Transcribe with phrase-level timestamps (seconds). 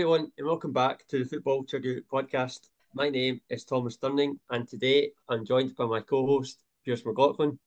[0.00, 2.70] everyone, and welcome back to the Football Chuggu podcast.
[2.94, 7.58] My name is Thomas Durning, and today I'm joined by my co host, Pearse McLaughlin.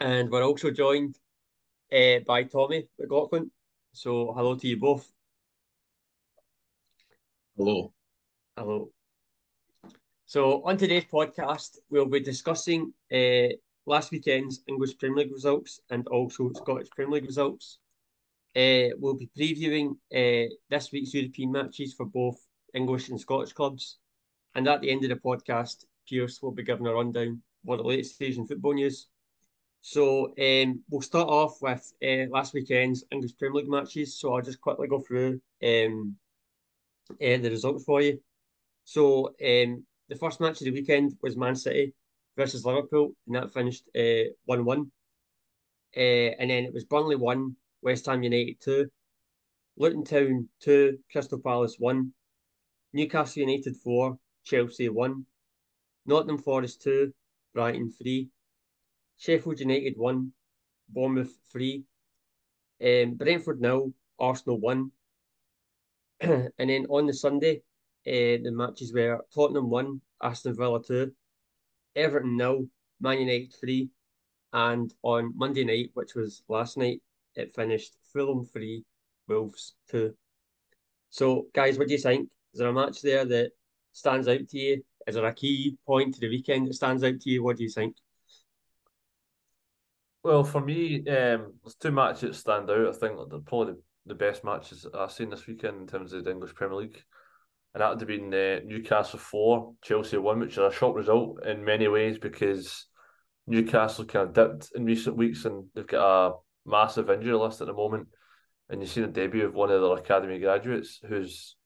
[0.00, 1.16] And we're also joined
[1.92, 3.52] uh, by Tommy McLaughlin.
[3.92, 5.08] So, hello to you both.
[7.56, 7.92] Hello.
[8.56, 8.90] Hello.
[10.26, 13.54] So, on today's podcast, we'll be discussing uh,
[13.86, 17.78] last weekend's English Premier League results and also Scottish Premier League results.
[18.58, 22.44] Uh, we'll be previewing uh, this week's European matches for both
[22.74, 23.98] English and Scottish clubs.
[24.56, 27.84] And at the end of the podcast, Pearse will be giving a rundown of the
[27.84, 29.06] latest in football news.
[29.80, 34.18] So um, we'll start off with uh, last weekend's English Premier League matches.
[34.18, 36.16] So I'll just quickly go through um,
[37.20, 38.18] the results for you.
[38.82, 41.94] So um, the first match of the weekend was Man City
[42.36, 44.90] versus Liverpool, and that finished 1 1.
[45.94, 48.88] and then it was Burnley 1, West Ham United 2,
[49.76, 52.12] Luton Town 2, Crystal Palace 1,
[52.92, 55.24] Newcastle United 4, Chelsea 1,
[56.06, 57.12] Nottingham Forest 2,
[57.54, 58.28] Brighton 3,
[59.18, 60.32] Sheffield United 1,
[60.88, 61.84] Bournemouth 3,
[62.82, 64.90] um, Brentford 0, Arsenal 1.
[66.20, 67.62] and then on the Sunday,
[68.06, 71.12] uh, the matches were Tottenham 1, Aston Villa 2,
[71.94, 72.66] Everton 0,
[73.00, 73.88] Man United 3,
[74.52, 77.02] and on Monday night, which was last night,
[77.38, 78.84] it finished Fulham 3,
[79.28, 80.12] Wolves 2.
[81.10, 82.28] So, guys, what do you think?
[82.52, 83.52] Is there a match there that
[83.92, 84.82] stands out to you?
[85.06, 87.42] Is there a key point to the weekend that stands out to you?
[87.42, 87.96] What do you think?
[90.24, 92.88] Well, for me, um, there's two matches that stand out.
[92.88, 96.30] I think they're probably the, best matches I've seen this weekend in terms of the
[96.30, 97.02] English Premier League.
[97.72, 101.46] And that would have been uh, Newcastle 4, Chelsea 1, which is a shock result
[101.46, 102.86] in many ways because
[103.46, 106.32] Newcastle kind of dipped in recent weeks and they've got a
[106.64, 108.08] massive injury list at the moment,
[108.68, 111.56] and you've seen a debut of one of their academy graduates who's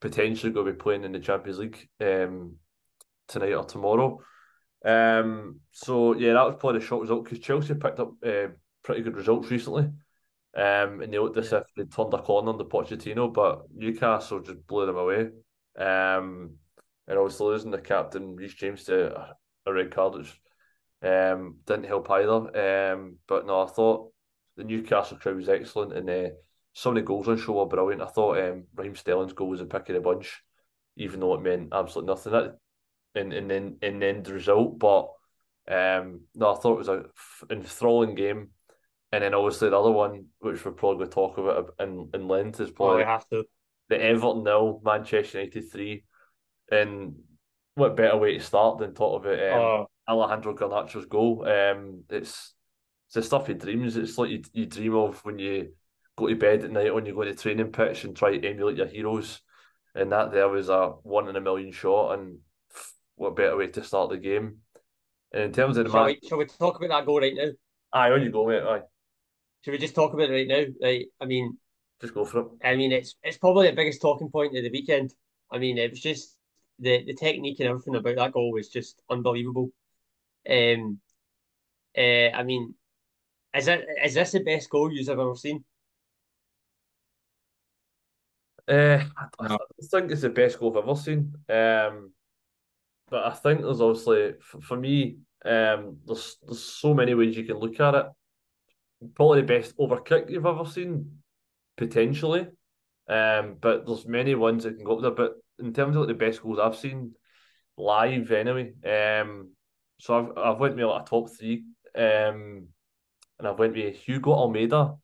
[0.00, 2.56] potentially going to be playing in the Champions League um,
[3.28, 4.20] tonight or tomorrow.
[4.84, 8.48] Um, so yeah, that was probably the short result because Chelsea picked up uh,
[8.82, 9.90] pretty good results recently.
[10.56, 14.64] Um, and they looked as if they turned a corner under Pochettino, but Newcastle just
[14.66, 15.30] blew them away.
[15.76, 16.56] Um,
[17.08, 19.36] and obviously losing the captain Reece James to a,
[19.66, 20.40] a red card, which
[21.02, 22.92] um, didn't help either.
[22.92, 24.12] Um, but no, I thought
[24.56, 26.30] the Newcastle crowd was excellent, and uh,
[26.72, 28.02] some of the goals on show were brilliant.
[28.02, 30.42] I thought um, Raheem Sterling's goal was a pick of the bunch,
[30.96, 32.32] even though it meant absolutely nothing.
[32.32, 32.58] That
[33.14, 35.10] in in in, in the end result, but
[35.68, 38.50] um, no, I thought it was a f- enthralling game.
[39.12, 42.26] And then obviously the other one, which we're probably going to talk about in, in
[42.26, 43.44] length, is probably oh, have to.
[43.88, 46.04] the Everton nil, Manchester United three.
[46.68, 47.14] And
[47.76, 49.86] what better way to start than talk about um, oh.
[50.08, 51.46] Alejandro Garnacho's goal?
[51.46, 52.54] Um, it's
[53.14, 53.96] it's the stuff he dreams.
[53.96, 55.72] It's like you, you dream of when you
[56.16, 58.76] go to bed at night when you go to training pitch and try to emulate
[58.76, 59.40] your heroes.
[59.94, 62.38] And that there was a one in a million shot, and
[63.14, 64.58] what better way to start the game?
[65.32, 67.32] And in terms of the shall match, we, shall we talk about that goal right
[67.32, 67.50] now?
[67.92, 68.64] Aye, on you go, mate.
[68.64, 68.82] Aye.
[69.62, 70.64] Should we just talk about it right now?
[70.84, 71.06] Right.
[71.20, 71.56] I mean,
[72.00, 72.46] just go for it.
[72.64, 75.14] I mean, it's it's probably the biggest talking point of the weekend.
[75.52, 76.36] I mean, it was just
[76.80, 79.70] the the technique and everything about that goal was just unbelievable.
[80.50, 80.98] Um,
[81.96, 82.74] uh, I mean,
[83.54, 85.64] is it is this the best goal you've ever seen?
[88.66, 89.56] Uh, I, I
[89.90, 91.34] think it's the best goal I've ever seen.
[91.48, 92.12] Um,
[93.10, 97.44] but I think there's obviously for, for me, um, there's there's so many ways you
[97.44, 98.06] can look at it
[99.14, 101.18] probably the best overkick you've ever seen,
[101.76, 102.46] potentially.
[103.08, 105.10] Um, but there's many ones that can go up there.
[105.10, 107.12] But in terms of like the best goals I've seen
[107.76, 109.50] live, anyway, um,
[109.98, 111.64] so I've I've went with like a top three,
[111.96, 112.68] um,
[113.38, 114.94] and I've went with Hugo Almeida,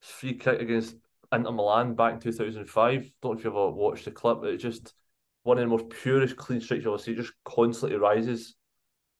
[0.00, 0.96] free kick against
[1.32, 3.10] Inter Milan back in two thousand five.
[3.22, 4.94] Don't know if you ever watched the clip, but it's just
[5.42, 7.12] one of the most purest clean strikes you'll see.
[7.12, 8.54] It just constantly rises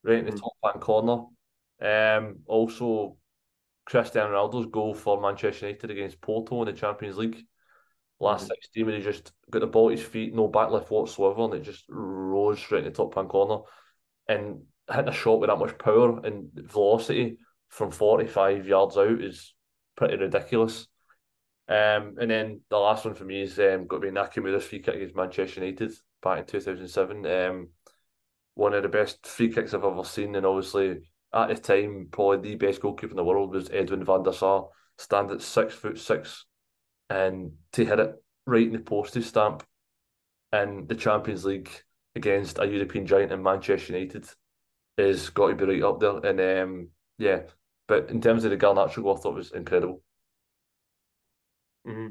[0.02, 0.40] right in the mm.
[0.40, 1.24] top hand corner.
[1.80, 3.16] Um, also
[3.86, 7.44] Cristiano Ronaldo's goal for Manchester United against Porto in the Champions League
[8.20, 8.54] last mm-hmm.
[8.62, 11.62] 16 when he just got the ball at his feet, no backlift whatsoever, and it
[11.62, 13.62] just rose straight in the top hand corner.
[14.28, 17.38] And hitting a shot with that much power and velocity
[17.68, 19.54] from 45 yards out is
[19.96, 20.86] pretty ridiculous.
[21.68, 24.80] Um, and then the last one for me is um, got to be Nakamura's free
[24.80, 25.92] kick against Manchester United
[26.22, 27.26] back in 2007.
[27.26, 27.68] Um,
[28.54, 31.00] one of the best free kicks I've ever seen, and obviously
[31.34, 34.68] at the time, probably the best goalkeeper in the world was Edwin van der Sar,
[34.96, 36.46] stand at six foot six,
[37.10, 38.14] and to hit it
[38.46, 39.62] right in the postage stamp
[40.52, 41.70] in the Champions League
[42.16, 44.26] against a European giant in Manchester United
[44.96, 46.18] is got to be right up there.
[46.24, 46.88] And um,
[47.18, 47.42] yeah,
[47.88, 50.02] but in terms of the Garnacho goal, I thought it was incredible.
[51.86, 52.08] Mm-hmm.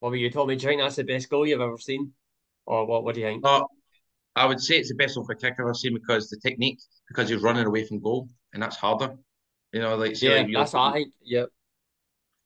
[0.00, 0.56] What were you told me?
[0.56, 2.12] Do you think that's the best goal you've ever seen,
[2.66, 3.04] or what?
[3.04, 3.46] What do you think?
[3.46, 3.62] Uh,
[4.34, 6.80] I would say it's the best off a kick I've ever seen because the technique,
[7.08, 9.14] because he's running away from goal, and that's harder.
[9.72, 11.12] You know, like yeah, like, that's what I think.
[11.22, 11.48] Yep.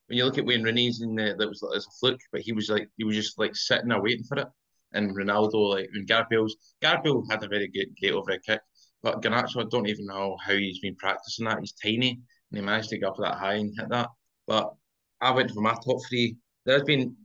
[0.09, 2.53] When you look at Wayne Rooney's, and uh, that was as a fluke, but he
[2.53, 4.49] was like he was just like sitting there waiting for it.
[4.93, 8.41] And Ronaldo, like when Gareth Bale's Gareth Bale had a very good gate over a
[8.41, 8.61] kick,
[9.03, 11.61] but Garnacho, I don't even know how he's been practicing that.
[11.61, 12.21] He's tiny,
[12.55, 14.09] and he managed to get up that high and hit that.
[14.47, 14.73] But
[15.21, 16.37] I went for my top three.
[16.65, 17.17] There's been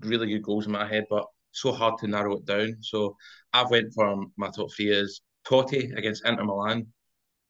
[0.00, 2.76] really good goals in my head, but so hard to narrow it down.
[2.80, 3.14] So
[3.52, 6.86] I've went for my top three is Totti against Inter Milan,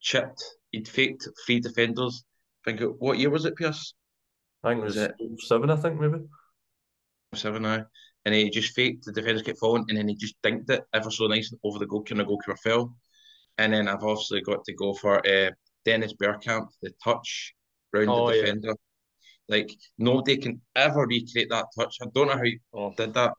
[0.00, 0.42] chipped,
[0.72, 2.24] he'd faked three defenders.
[2.66, 3.94] I think it, what year was it, Pearse?
[4.64, 5.14] I think it was, was it
[5.46, 6.18] seven, I think maybe.
[7.34, 7.86] Seven now.
[8.24, 11.10] And he just faked the defenders kept falling and then he just dinked it ever
[11.10, 12.96] so nice over the goalkeeper, and the goalkeeper fell.
[13.58, 15.50] And then I've obviously got to go for uh,
[15.84, 17.54] Dennis Bergkamp, the touch
[17.92, 18.68] round oh, the defender.
[18.68, 18.74] Yeah.
[19.48, 21.96] Like nobody can ever recreate that touch.
[22.02, 22.92] I don't know how he oh.
[22.96, 23.32] did that.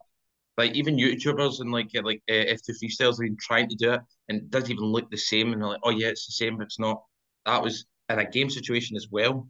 [0.58, 4.02] Like even YouTubers and like like uh, F2 freestyles have been trying to do it
[4.28, 5.54] and it doesn't even look the same.
[5.54, 7.02] And they're like, oh yeah, it's the same, but it's not.
[7.46, 9.48] That was in a game situation as well.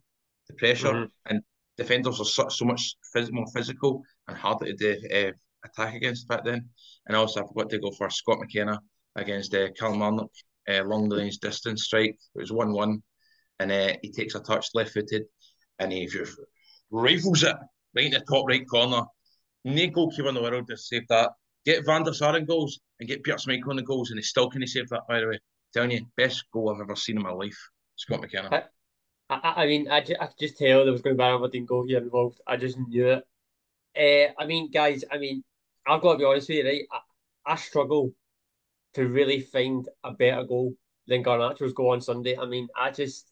[0.49, 1.05] The pressure mm-hmm.
[1.29, 1.41] and
[1.77, 5.31] defenders are so, so much phys- more physical and harder to uh,
[5.65, 6.69] attack against back then.
[7.07, 8.79] And also I forgot to go for Scott McKenna
[9.15, 10.31] against uh, Kilmarnock,
[10.69, 12.17] uh, long range distance strike.
[12.35, 13.01] It was one one,
[13.59, 15.23] and uh, he takes a touch left footed,
[15.79, 16.39] and he just
[16.91, 17.55] rifles it
[17.95, 19.03] right in the top right corner.
[19.65, 21.31] No goalkeeper in the world to save that.
[21.65, 24.23] Get Van der Sar in goals and get Peter Schmeichel in the goals, and he
[24.23, 25.01] still can save that.
[25.07, 25.39] By the way,
[25.73, 27.57] telling you, best goal I've ever seen in my life.
[27.95, 28.49] Scott McKenna.
[28.49, 28.63] I,
[29.29, 31.65] I, I mean, I, I could just tell there was going to be an Aberdeen
[31.65, 32.39] goal here involved.
[32.47, 33.23] I just knew it.
[33.97, 35.43] Uh, I mean, guys, I mean,
[35.85, 36.83] I've got to be honest with you, right?
[36.91, 38.13] I, I struggle
[38.95, 40.73] to really find a better goal
[41.07, 42.37] than Garnacho's goal on Sunday.
[42.37, 43.31] I mean, I just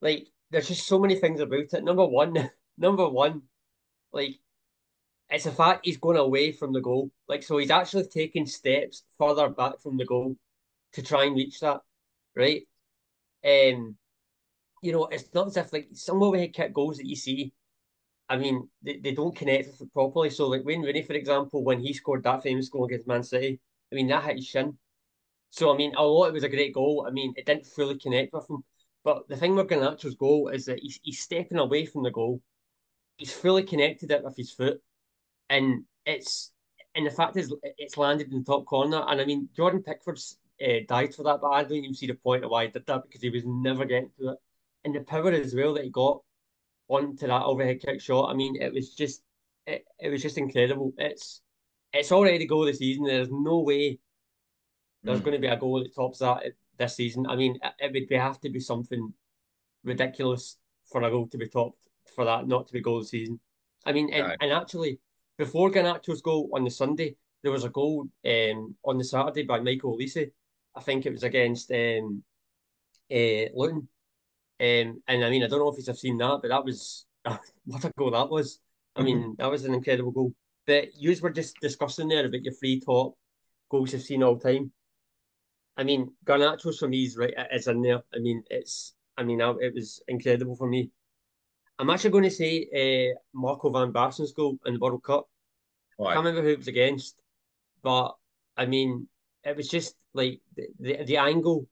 [0.00, 1.84] like there's just so many things about it.
[1.84, 3.42] Number one, number one,
[4.12, 4.38] like
[5.30, 7.10] it's a fact he's going away from the goal.
[7.28, 10.36] Like so he's actually taking steps further back from the goal
[10.92, 11.80] to try and reach that.
[12.36, 12.62] Right?
[13.44, 13.96] Um
[14.82, 17.54] you know, it's not as if like some overhead kick goals that you see,
[18.28, 20.28] I mean, they, they don't connect properly.
[20.28, 23.60] So like Wayne Rooney, for example, when he scored that famous goal against Man City,
[23.94, 24.76] I mean that hit his shin.
[25.50, 28.32] So I mean, although it was a great goal, I mean it didn't fully connect
[28.32, 28.64] with him.
[29.04, 32.40] But the thing with Garnacho's goal is that he's, he's stepping away from the goal.
[33.18, 34.80] He's fully connected it with his foot,
[35.48, 36.52] and it's
[36.94, 39.04] and the fact is it's landed in the top corner.
[39.08, 42.14] And I mean Jordan Pickford's uh, died for that, but I don't even see the
[42.14, 44.38] point of why he did that because he was never getting to it,
[44.84, 46.22] and the power as well that he got
[46.88, 48.30] onto that overhead kick shot.
[48.30, 49.22] I mean, it was just
[49.66, 50.92] it, it was just incredible.
[50.98, 51.40] It's
[51.94, 53.04] it's already goal of the season.
[53.04, 53.98] There's no way
[55.02, 55.24] there's mm.
[55.24, 56.42] going to be a goal that tops that
[56.78, 57.26] this season.
[57.26, 59.12] I mean, it would be, have to be something
[59.84, 60.56] ridiculous
[60.90, 63.40] for a goal to be topped for that not to be goal of the season.
[63.86, 64.38] I mean, and, right.
[64.40, 64.98] and actually,
[65.38, 69.60] before Garnacho's goal on the Sunday, there was a goal um, on the Saturday by
[69.60, 70.30] Michael Olise.
[70.74, 72.22] I think it was against um,
[73.10, 73.88] uh, Luton.
[74.60, 77.06] Um, and I mean, I don't know if you've seen that, but that was
[77.66, 78.60] what a goal that was.
[78.96, 79.32] I mean, mm-hmm.
[79.38, 80.32] that was an incredible goal.
[80.66, 83.14] But you were just discussing there about your three top
[83.70, 84.72] goals you've seen all time.
[85.76, 88.02] I mean, Garnacho's for me is right is in there.
[88.14, 90.90] I mean, it's I mean, it was incredible for me.
[91.78, 95.28] I'm actually going to say uh, Marco van Basten's goal in the World Cup.
[96.00, 97.20] I can't remember who it was against,
[97.82, 98.14] but
[98.56, 99.08] I mean,
[99.44, 101.68] it was just like the, the, the angle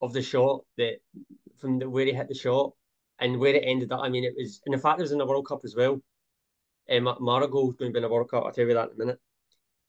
[0.00, 1.00] of the shot that
[1.58, 2.72] from the, where he hit the shot
[3.18, 4.00] and where it ended up.
[4.02, 6.00] I mean, it was, and the fact it was in the World Cup as well.
[6.90, 8.44] Um, Marigold's going to be in a World Cup.
[8.44, 9.20] I'll tell you that in a minute.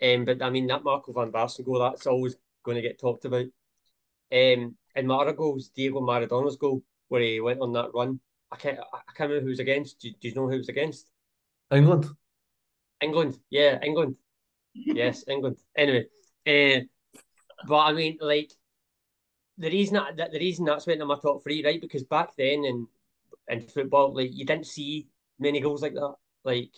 [0.02, 3.26] Um, but I mean, that Marco van Basten goal, that's always going to get talked
[3.26, 3.46] about.
[4.32, 8.20] Um, and Marigold's Diego Maradona's goal, where he went on that run.
[8.52, 10.00] I can't, I can't remember who was against.
[10.00, 11.10] Do, do you know who was against?
[11.72, 12.08] England.
[13.02, 14.16] England, yeah, England.
[14.74, 15.58] yes, England.
[15.76, 16.06] Anyway,
[16.48, 16.82] uh,
[17.68, 18.52] but I mean, like
[19.58, 21.80] the reason that the reason that's went in my top three, right?
[21.80, 22.88] Because back then in
[23.48, 25.08] in football, like you didn't see
[25.40, 26.16] many goals like that.
[26.44, 26.72] Like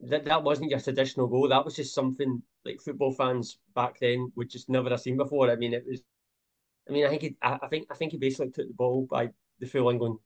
[0.00, 1.48] that that wasn't your traditional goal.
[1.48, 5.50] That was just something like football fans back then would just never have seen before.
[5.50, 6.00] I mean, it was.
[6.88, 9.06] I mean, I think he, I, I think I think he basically took the ball
[9.10, 10.18] by the full England,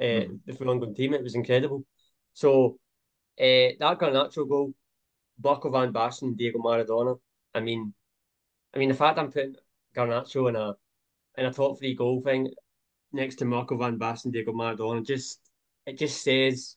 [0.00, 0.40] uh, mm.
[0.46, 1.14] the full England team.
[1.14, 1.84] It was incredible.
[2.32, 2.78] So
[3.38, 4.72] uh, that Garnacho goal,
[5.42, 7.18] Marco van Basten, Diego Maradona.
[7.54, 7.92] I mean,
[8.74, 9.56] I mean the fact I'm putting
[9.94, 10.74] Garnacho in a
[11.36, 12.52] in a top three goal thing
[13.12, 15.40] next to Marco van Basten, Diego Maradona, just
[15.86, 16.76] it just says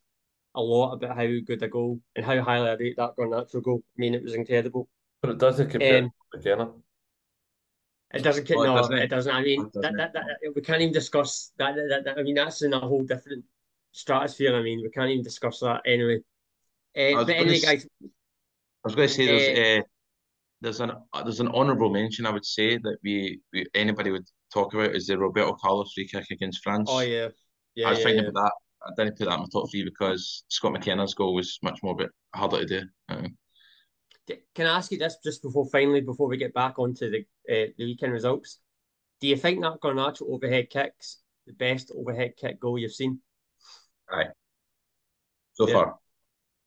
[0.58, 3.82] a lot about how good a goal and how highly I rate that Garnacho goal.
[3.98, 4.90] I mean, it was incredible.
[5.22, 6.72] But it doesn't compare um, to McKenna.
[8.14, 8.50] It doesn't.
[8.50, 8.98] no, it doesn't.
[8.98, 9.36] It doesn't.
[9.36, 9.82] I mean, doesn't.
[9.82, 12.18] That, that, that, we can't even discuss that, that, that.
[12.18, 13.44] I mean, that's in a whole different
[13.92, 14.56] stratosphere.
[14.56, 16.18] I mean, we can't even discuss that anyway.
[16.98, 17.86] Uh, but anyway, guys.
[18.02, 18.08] I
[18.84, 19.84] was going to say there's uh,
[20.62, 24.28] there's an uh, there's an honourable mention I would say that we, we anybody would
[24.54, 26.90] talk about is the Roberto Carlos free kick against France.
[26.92, 27.28] Oh yeah,
[27.76, 27.88] yeah.
[27.88, 28.30] I was yeah, thinking yeah.
[28.30, 28.54] about that.
[28.88, 31.96] I didn't put that in my top three because Scott McKenna's goal was much more
[31.96, 32.82] bit harder to do.
[33.10, 33.28] Uh,
[34.56, 37.72] Can I ask you this just before finally before we get back onto the uh,
[37.78, 38.60] the weekend results?
[39.20, 43.20] Do you think that Garnacho overhead kicks the best overhead kick goal you've seen?
[44.10, 44.28] Aye.
[45.54, 45.74] So yeah.
[45.74, 45.96] far.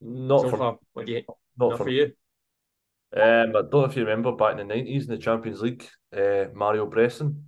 [0.01, 0.77] Not so for, far.
[0.93, 1.23] What do you?
[1.27, 2.11] Not, not for, for you.
[3.15, 5.87] Um, I don't know if you remember back in the nineties in the Champions League,
[6.15, 7.41] uh, Mario Bressan.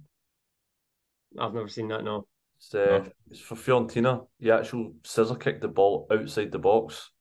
[1.39, 2.03] I've never seen that.
[2.03, 2.27] No.
[2.63, 4.25] It's, uh, it's for Fiorentina.
[4.39, 7.12] He actually scissor kicked the ball outside the box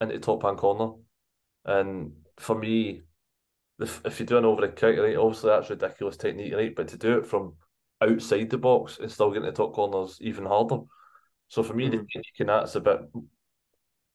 [0.00, 0.94] into top hand corner,
[1.64, 3.02] and for me,
[3.78, 6.74] if, if you're doing over the kick, right, obviously that's ridiculous technique, right?
[6.74, 7.54] But to do it from
[8.00, 10.78] outside the box and still getting the top corners even harder.
[11.48, 11.92] So for me, mm-hmm.
[11.92, 13.00] the technique in that's a bit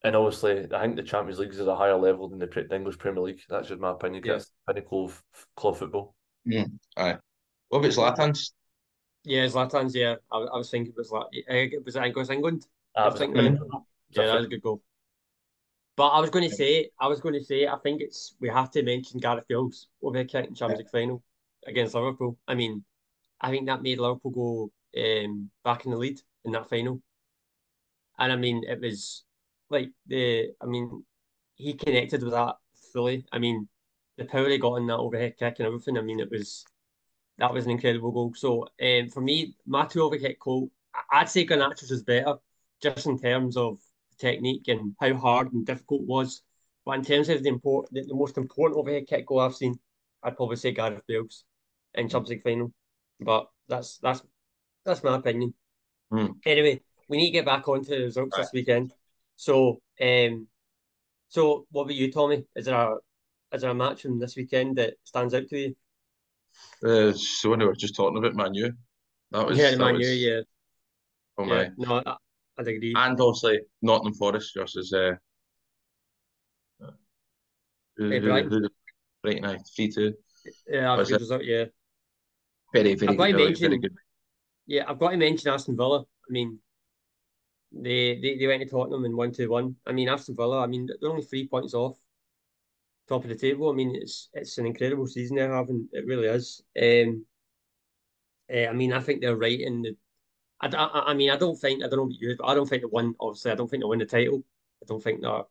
[0.03, 2.97] and obviously, I think the Champions League is at a higher level than the English
[2.97, 3.39] Premier League.
[3.47, 4.23] That's just my opinion.
[4.25, 4.35] Yeah.
[4.35, 5.23] It's the pinnacle of
[5.55, 6.13] club football.
[6.45, 7.17] Mm, aye.
[7.69, 8.53] What about Zlatan's?
[9.23, 9.95] Yeah, Zlatan's.
[9.95, 12.29] Yeah, I, I was thinking it was like it was England.
[12.29, 12.65] England.
[12.95, 13.57] I was thinking.
[14.09, 14.81] Yeah, that was a good goal.
[15.95, 18.49] But I was going to say, I was going to say, I think it's we
[18.49, 21.23] have to mention Gareth Bale's over kick in Champions League final
[21.67, 22.37] against Liverpool.
[22.47, 22.83] I mean,
[23.39, 27.01] I think that made Liverpool go um, back in the lead in that final.
[28.17, 29.23] And I mean, it was
[29.69, 31.03] like the, I mean,
[31.55, 32.55] he connected with that
[32.91, 33.25] fully.
[33.31, 33.67] I mean,
[34.17, 35.97] the power he got in that overhead kick and everything.
[35.97, 36.65] I mean, it was
[37.37, 38.33] that was an incredible goal.
[38.35, 40.69] So, um, for me, my two overhead goal,
[41.11, 42.35] I'd say Garnacho's is better,
[42.81, 43.79] just in terms of
[44.19, 46.41] technique and how hard and difficult it was.
[46.85, 49.79] But in terms of the important, the, the most important overhead kick goal I've seen,
[50.21, 51.45] I'd probably say Gareth Bale's
[51.93, 52.71] in Champions League final.
[53.19, 54.21] But that's that's
[54.85, 55.53] that's my opinion.
[56.11, 56.35] Mm.
[56.45, 58.43] Anyway, we need to get back onto the results right.
[58.43, 58.93] this weekend.
[59.35, 60.47] So, um,
[61.29, 62.43] so what about you, Tommy?
[62.55, 62.97] Is there a
[63.53, 65.75] is there a match from this weekend that stands out to you?
[66.85, 68.71] Uh, so when we were just talking about Manu,
[69.31, 70.41] that was yeah, Manu, was, yeah.
[71.37, 71.85] Oh yeah, my!
[71.85, 72.15] No, I,
[72.59, 72.93] I'd agree.
[72.95, 75.13] And obviously Nottingham Forest versus uh,
[77.97, 78.67] hey, Brighton.
[79.23, 80.13] Right now, three two.
[80.67, 81.43] Yeah, good result.
[81.45, 81.65] Yeah.
[82.73, 83.93] Very, very, good, mention, very good.
[84.65, 86.01] Yeah, I've got to mention Aston Villa.
[86.01, 86.59] I mean,
[87.71, 89.75] they, they, they went to Tottenham and one to one.
[89.85, 90.61] I mean, Aston Villa.
[90.61, 91.97] I mean, they're only three points off
[93.07, 93.69] top of the table.
[93.69, 95.87] I mean, it's it's an incredible season they're having.
[95.91, 96.61] It really is.
[96.81, 97.25] Um,
[98.53, 99.95] uh, I mean, I think they're right in the.
[100.61, 102.67] I, I, I mean, I don't think I don't know about you, but I don't
[102.67, 103.15] think they win.
[103.19, 104.43] Obviously, I don't think they win the title.
[104.81, 105.43] I don't think they're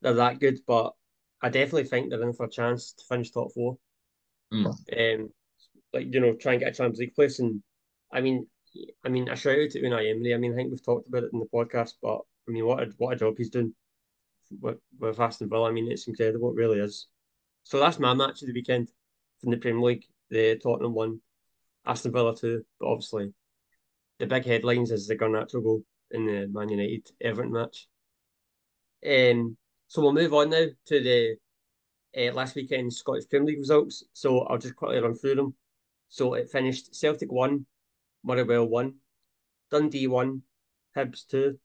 [0.00, 0.92] they're that good, but
[1.40, 3.78] I definitely think they're in for a chance to finish top four.
[4.52, 4.66] Mm.
[4.66, 5.30] Um,
[5.92, 7.62] like you know, try and get a Champions League place, and
[8.12, 8.46] I mean,
[9.04, 10.34] I mean, a shout out to Unai Emery.
[10.34, 12.82] I mean, I think we've talked about it in the podcast, but I mean, what
[12.82, 13.74] a, what a job he's doing
[14.60, 15.68] with, with Aston Villa.
[15.68, 16.50] I mean, it's incredible.
[16.50, 17.06] It really is.
[17.64, 18.90] So that's my match of the weekend
[19.40, 20.04] from the Premier League.
[20.30, 21.20] The Tottenham one,
[21.86, 22.64] Aston Villa two.
[22.80, 23.32] But obviously,
[24.18, 27.88] the big headlines is the Garnacho goal in the Man United Everton match.
[29.06, 29.56] Um,
[29.88, 31.36] so we'll move on now to the
[32.16, 34.04] uh, last weekend's Scottish Premier League results.
[34.12, 35.54] So I'll just quickly run through them.
[36.08, 37.66] So it finished Celtic one,
[38.22, 38.94] Motherwell 1,
[39.70, 40.42] Dundee 1,
[40.96, 41.58] Hibs 2,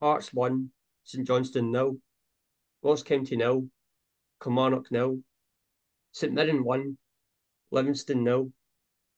[0.00, 0.70] Hearts 1,
[1.04, 1.96] St Johnstone 0,
[2.82, 3.68] Ross County 0,
[4.42, 5.20] Kilmarnock 0,
[6.12, 6.96] St Mirren 1,
[7.70, 8.52] Livingston 0,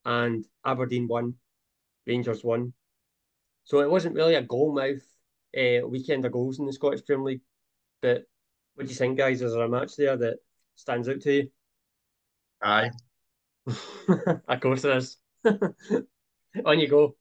[0.04, 1.34] and Aberdeen 1,
[2.06, 2.72] Rangers 1.
[3.64, 5.02] So it wasn't really a goal mouth
[5.56, 7.40] uh, weekend of goals in the Scottish Premier League.
[8.00, 8.24] But
[8.74, 9.42] what do you think, guys?
[9.42, 10.38] Is there a match there that
[10.74, 11.48] stands out to you?
[12.62, 12.90] Aye.
[14.48, 15.16] of course there is.
[16.64, 17.16] On you go.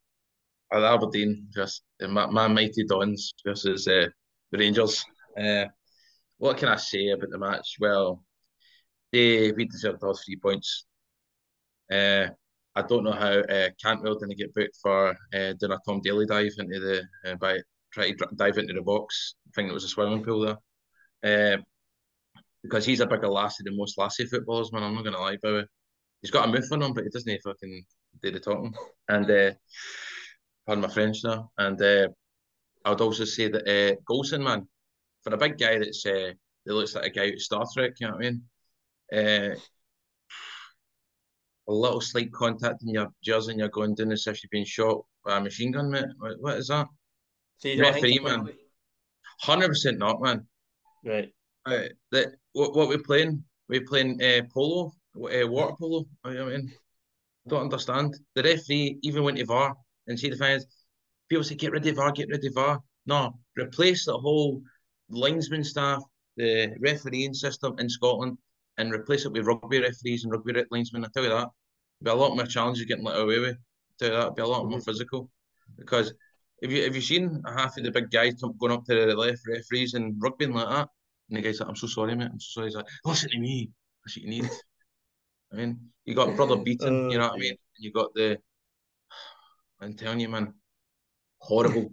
[0.73, 4.07] At Aberdeen, just my, my mighty Dons versus uh,
[4.51, 5.03] the Rangers.
[5.37, 5.65] Uh,
[6.41, 7.75] what can I say about the match?
[7.79, 8.23] Well,
[9.11, 10.85] they we deserved those three points.
[11.91, 12.29] Uh,
[12.75, 16.25] I don't know how uh, Cantwell didn't get booked for uh, doing a Tom Daley
[16.25, 17.59] dive into the uh, by
[17.93, 19.35] try to dive into the box.
[19.47, 20.57] I think it was a swimming pool
[21.23, 21.53] there.
[21.55, 21.61] Uh,
[22.63, 24.81] because he's a bigger lassie than most lassie footballers, man.
[24.81, 25.67] I'm not gonna lie it.
[26.23, 27.83] He's got a move on him, but he doesn't fucking
[28.23, 28.73] do the talking.
[29.07, 29.51] And uh,
[30.65, 31.51] pardon my French now.
[31.55, 32.07] And uh,
[32.83, 34.67] I would also say that uh, Goldson, man,
[35.23, 36.31] for a big guy that's uh,
[36.65, 38.43] that looks like a guy out of Star Trek, you know what I mean?
[39.13, 39.55] Uh,
[41.67, 44.65] a little slight contact in your jersey and you're going down as if you've been
[44.65, 46.05] shot by a machine gun, mate.
[46.17, 46.87] What, what is that?
[47.57, 48.49] So Referee, man.
[49.41, 50.47] Hundred percent not, man.
[51.05, 51.33] Right.
[51.65, 53.43] Uh, that what what we're playing?
[53.69, 56.05] We're playing uh, polo, uh, water polo.
[56.25, 56.73] You know I mean?
[57.47, 58.15] don't understand.
[58.35, 59.75] The referee even went to VAR
[60.07, 60.65] and see the fans.
[61.29, 62.81] People say, get rid of VAR, get rid of VAR.
[63.05, 64.61] No, replace the whole
[65.11, 66.01] linesman staff,
[66.37, 68.37] the refereeing system in Scotland,
[68.77, 71.05] and replace it with rugby referees and rugby linesmen.
[71.05, 71.49] I tell you that,
[72.01, 73.55] be a lot more challenging getting let away with.
[73.55, 74.71] I tell you that, it'd be a lot mm-hmm.
[74.71, 75.29] more physical
[75.77, 76.13] because
[76.61, 79.41] if you have you seen half of the big guys going up to the left
[79.47, 80.87] referees and rugby and like that,
[81.29, 82.29] and the guy's like, "I'm so sorry, mate.
[82.31, 83.71] I'm so sorry." He's like, "Listen to me.
[84.03, 84.49] That's what you need."
[85.51, 87.07] I mean, you got brother beaten.
[87.07, 87.55] Uh, you know what I mean?
[87.77, 88.37] You got the.
[89.81, 90.53] I'm telling you, man,
[91.39, 91.91] horrible.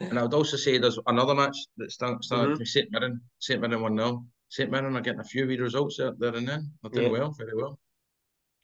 [0.00, 2.56] And I would also say there's another match that started mm-hmm.
[2.56, 3.20] from St Mirren.
[3.38, 6.46] St Mirren one 0 St Mirren are getting a few wee results there, there and
[6.46, 6.72] then.
[6.82, 7.78] They're doing well, very well.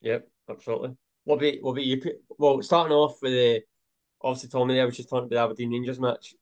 [0.03, 0.97] Yep, absolutely.
[1.25, 2.03] What about what about you?
[2.39, 3.63] Well, starting off with the
[4.23, 6.35] obviously Tommy there I was just talking about the Aberdeen Rangers match.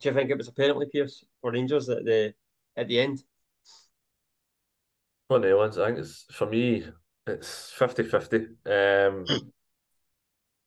[0.00, 2.34] Do you think it was a penalty, Pearse, for Rangers at the
[2.76, 3.22] at the end?
[5.28, 6.84] Well, no, I think it's for me,
[7.26, 8.46] it's 50-50.
[8.66, 9.24] Um,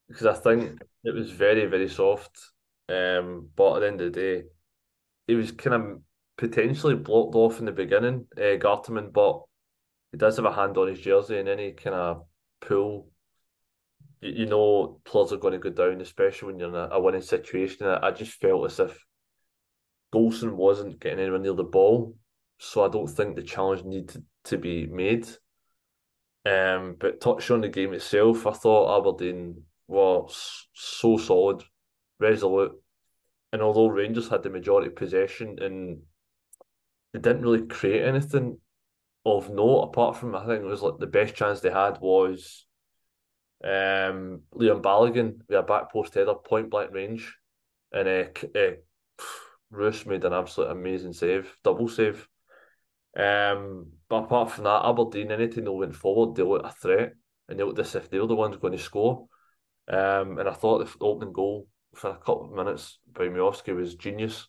[0.08, 2.32] because I think it was very, very soft.
[2.90, 4.44] Um, but at the end of the day,
[5.28, 6.02] he was kind of
[6.38, 9.42] potentially blocked off in the beginning, uh, Gartenmann, but
[10.12, 12.24] he does have a hand on his jersey and any kind of
[12.62, 13.10] pull
[14.22, 17.02] you, you know players are going to go down, especially when you're in a, a
[17.02, 17.88] winning situation.
[17.88, 19.06] I, I just felt as if
[20.14, 22.16] Goldson wasn't getting anywhere near the ball,
[22.60, 25.28] so I don't think the challenge needed to be made.
[26.46, 31.64] Um, but touch on the game itself, I thought Aberdeen was so solid,
[32.20, 32.74] resolute,
[33.52, 36.00] and although Rangers had the majority possession and
[37.14, 38.60] they didn't really create anything
[39.26, 42.66] of note apart from I think it was like the best chance they had was
[43.64, 47.36] um, Leon Balogun with a back post header, point blank range,
[47.92, 48.76] and uh, uh,
[49.72, 52.28] Roos made an absolute amazing save, double save.
[53.18, 57.14] Um, but apart from that, Aberdeen, anything they went forward, they looked a threat,
[57.50, 59.28] and they looked as if they were the ones going to score.
[59.88, 61.68] Um, and I thought the opening goal
[61.98, 64.48] for a couple of minutes by Miovski was genius.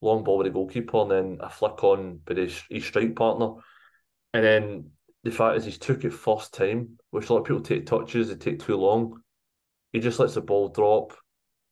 [0.00, 3.54] Long ball with the goalkeeper, and then a flick on by his, his strike partner,
[4.32, 4.90] and then
[5.24, 8.28] the fact is he's took it first time, which a lot of people take touches,
[8.28, 9.20] they take too long.
[9.92, 11.14] He just lets the ball drop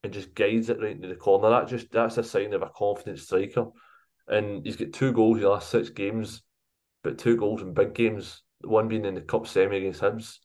[0.03, 1.51] and just guides it right into the corner.
[1.51, 3.67] That just that's a sign of a confident striker.
[4.27, 6.43] And he's got two goals in the last six games,
[7.03, 8.43] but two goals in big games.
[8.63, 10.39] One being in the cup semi against Hibs,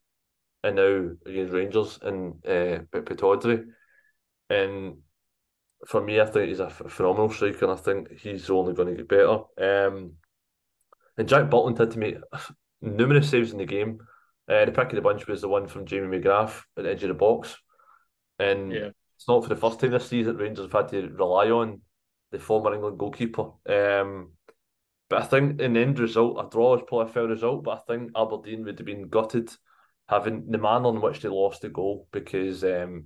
[0.64, 3.66] and now against Rangers and uh, Pittodrie.
[4.54, 4.98] And
[5.88, 8.96] for me, I think he's a phenomenal striker, and I think he's only going to
[8.96, 9.40] get better.
[9.58, 10.14] Um,
[11.18, 12.18] and Jack Butland had to make
[12.82, 14.00] numerous saves in the game.
[14.48, 17.04] Uh, the pick of the bunch was the one from Jamie McGrath at the edge
[17.04, 17.56] of the box.
[18.40, 18.90] And yeah.
[19.16, 21.82] it's not for the first time this season Rangers have had to rely on
[22.32, 23.52] the former England goalkeeper.
[23.70, 24.32] Um,
[25.10, 27.78] but I think in the end result, a draw is probably a fair result, but
[27.78, 29.50] I think Aberdeen would have been gutted
[30.10, 33.06] having the manner in which they lost the goal because um,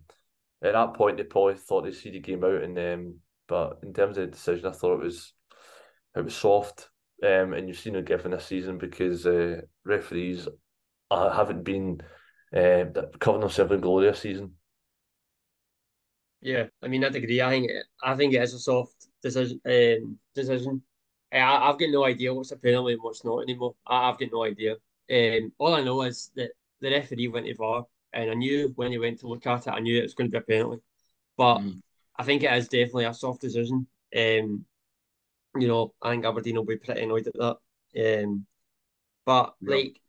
[0.63, 3.15] at that point they probably thought they'd see the game out and um,
[3.47, 5.33] but in terms of the decision I thought it was
[6.15, 6.89] it was soft
[7.23, 10.47] um, and you've seen it given this season because uh, referees
[11.09, 12.01] uh, haven't been
[12.55, 12.85] uh,
[13.19, 14.53] covering themselves in glory this season.
[16.41, 17.41] Yeah, I mean, I agree.
[17.41, 19.59] I think it, I think it is a soft decision.
[19.65, 20.81] Um, decision.
[21.31, 23.75] I, I've got no idea what's a penalty and what's not anymore.
[23.85, 24.75] I, I've got no idea.
[25.09, 28.91] Um, all I know is that the referee went to VAR, and I knew when
[28.91, 30.81] he went to look at it, I knew it was going to be a penalty.
[31.37, 31.81] But mm.
[32.17, 33.87] I think it is definitely a soft decision.
[34.15, 34.65] Um,
[35.57, 38.23] you know, I think Aberdeen will be pretty annoyed at that.
[38.23, 38.45] Um,
[39.25, 39.75] but yeah.
[39.75, 40.01] like,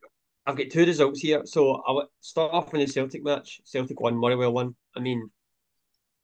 [0.47, 1.43] I've got two results here.
[1.45, 3.61] So I'll start off in the Celtic match.
[3.65, 4.75] Celtic won, Motherwell won.
[4.97, 5.31] I mean,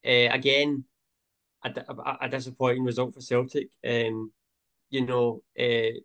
[0.07, 0.85] uh, again,
[1.65, 3.69] a, a, a, disappointing result for Celtic.
[3.87, 4.33] Um,
[4.91, 5.99] you know, uh,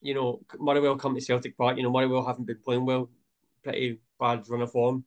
[0.00, 1.76] you know, Motherwell come to Celtic Park.
[1.76, 3.10] You know, Motherwell haven't been playing well,
[3.66, 5.04] pretty bad run of form,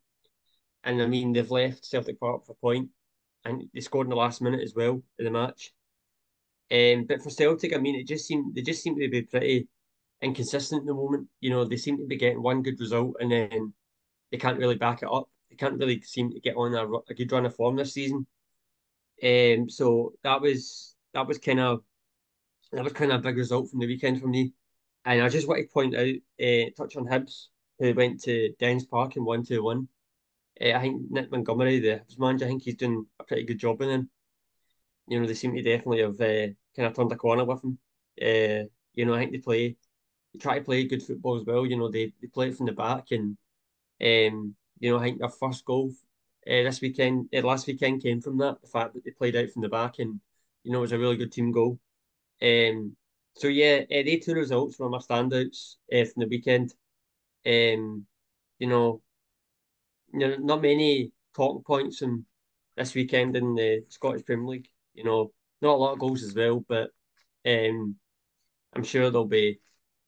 [0.83, 2.89] and I mean they've left Celtic Park for a point,
[3.45, 5.71] and they scored in the last minute as well in the match.
[6.71, 9.67] Um, but for Celtic, I mean, it just seemed they just seem to be pretty
[10.21, 11.27] inconsistent at the moment.
[11.39, 13.73] You know, they seem to be getting one good result and then
[14.31, 15.29] they can't really back it up.
[15.49, 18.27] They can't really seem to get on a, a good run of form this season.
[19.23, 21.81] Um, so that was that was kind of
[22.71, 24.53] that was kind of a big result from the weekend for me.
[25.05, 27.47] And I just want to point out, uh, touch on Hibs,
[27.79, 29.87] who went to Dens Park and won 2 1.
[30.61, 33.81] Uh, I think Nick Montgomery, the manager, I think he's doing a pretty good job
[33.81, 34.09] in them.
[35.07, 37.79] You know, they seem to definitely have uh, kind of turned a corner with him.
[38.21, 39.77] Uh, you know, I think they play,
[40.33, 41.65] they try to play good football as well.
[41.65, 43.37] You know, they, they play it from the back, and
[44.01, 45.91] um, you know, I think their first goal
[46.45, 48.61] uh, this weekend, uh, last weekend, came from that.
[48.61, 50.19] The fact that they played out from the back, and
[50.63, 51.79] you know, it was a really good team goal.
[52.41, 52.95] Um,
[53.35, 56.73] so yeah, uh, they two results were my standouts uh, from the weekend.
[57.45, 58.05] Um,
[58.59, 59.01] you know,
[60.11, 62.25] not many talking points in
[62.75, 64.69] this weekend in the Scottish Premier League.
[64.93, 66.91] You know, not a lot of goals as well, but
[67.45, 67.95] um,
[68.73, 69.59] I'm sure there'll be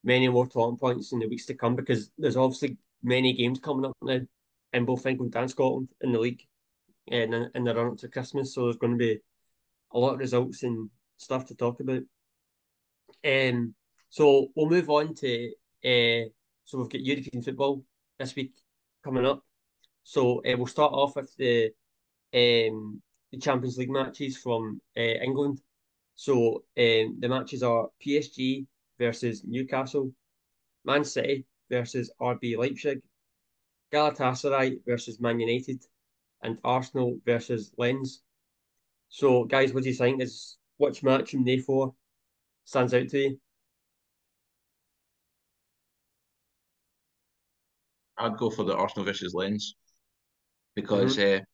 [0.03, 3.85] many more talking points in the weeks to come because there's obviously many games coming
[3.85, 4.19] up now
[4.73, 6.41] in both England and Scotland in the league
[7.09, 8.53] and in, in the run up to Christmas.
[8.53, 9.19] So there's going to be
[9.93, 12.01] a lot of results and stuff to talk about.
[13.23, 13.75] Um,
[14.09, 15.51] so we'll move on to
[15.85, 16.29] uh,
[16.71, 17.83] so we've got European football
[18.17, 18.53] this week
[19.03, 19.43] coming up.
[20.03, 21.65] So uh, we'll start off with the
[22.33, 25.59] um, the Champions League matches from uh, England.
[26.15, 28.65] So um, the matches are PSG
[28.97, 30.13] versus Newcastle,
[30.85, 33.01] Man City versus RB Leipzig,
[33.91, 35.83] Galatasaray versus Man United,
[36.41, 38.21] and Arsenal versus Lens.
[39.09, 40.21] So, guys, what do you think?
[40.21, 41.93] Is which match from the four
[42.63, 43.39] stands out to you?
[48.21, 49.75] I'd go for the Arsenal versus Lens
[50.75, 51.41] because mm-hmm.
[51.41, 51.45] uh,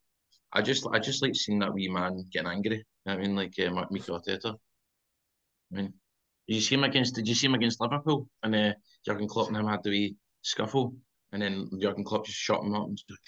[0.54, 2.86] I just I just like seeing that wee man getting angry.
[3.06, 4.56] I mean, like uh, Mikel Arteta.
[5.72, 5.94] I mean,
[6.48, 7.16] did you see him against?
[7.16, 8.28] Did you see him against Liverpool?
[8.44, 8.74] And uh,
[9.06, 10.94] Jurgen Klopp and him had the wee scuffle,
[11.32, 13.22] and then Jurgen Klopp just shot him up and just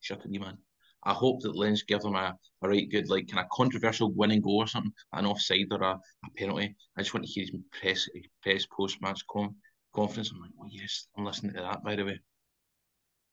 [0.00, 0.58] shut the wee man.
[1.06, 4.40] I hope that Lens give him a, a right good, like, kind of controversial winning
[4.40, 6.74] goal or something, an offside or a, a penalty.
[6.96, 8.08] I just want to hear his press
[8.42, 9.56] press post match com-
[9.94, 10.30] confidence.
[10.32, 11.84] I'm like, oh yes, I'm listening to that.
[11.84, 12.20] By the way,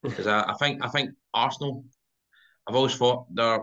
[0.02, 1.84] because I, I think I think Arsenal.
[2.68, 3.62] I've always thought they're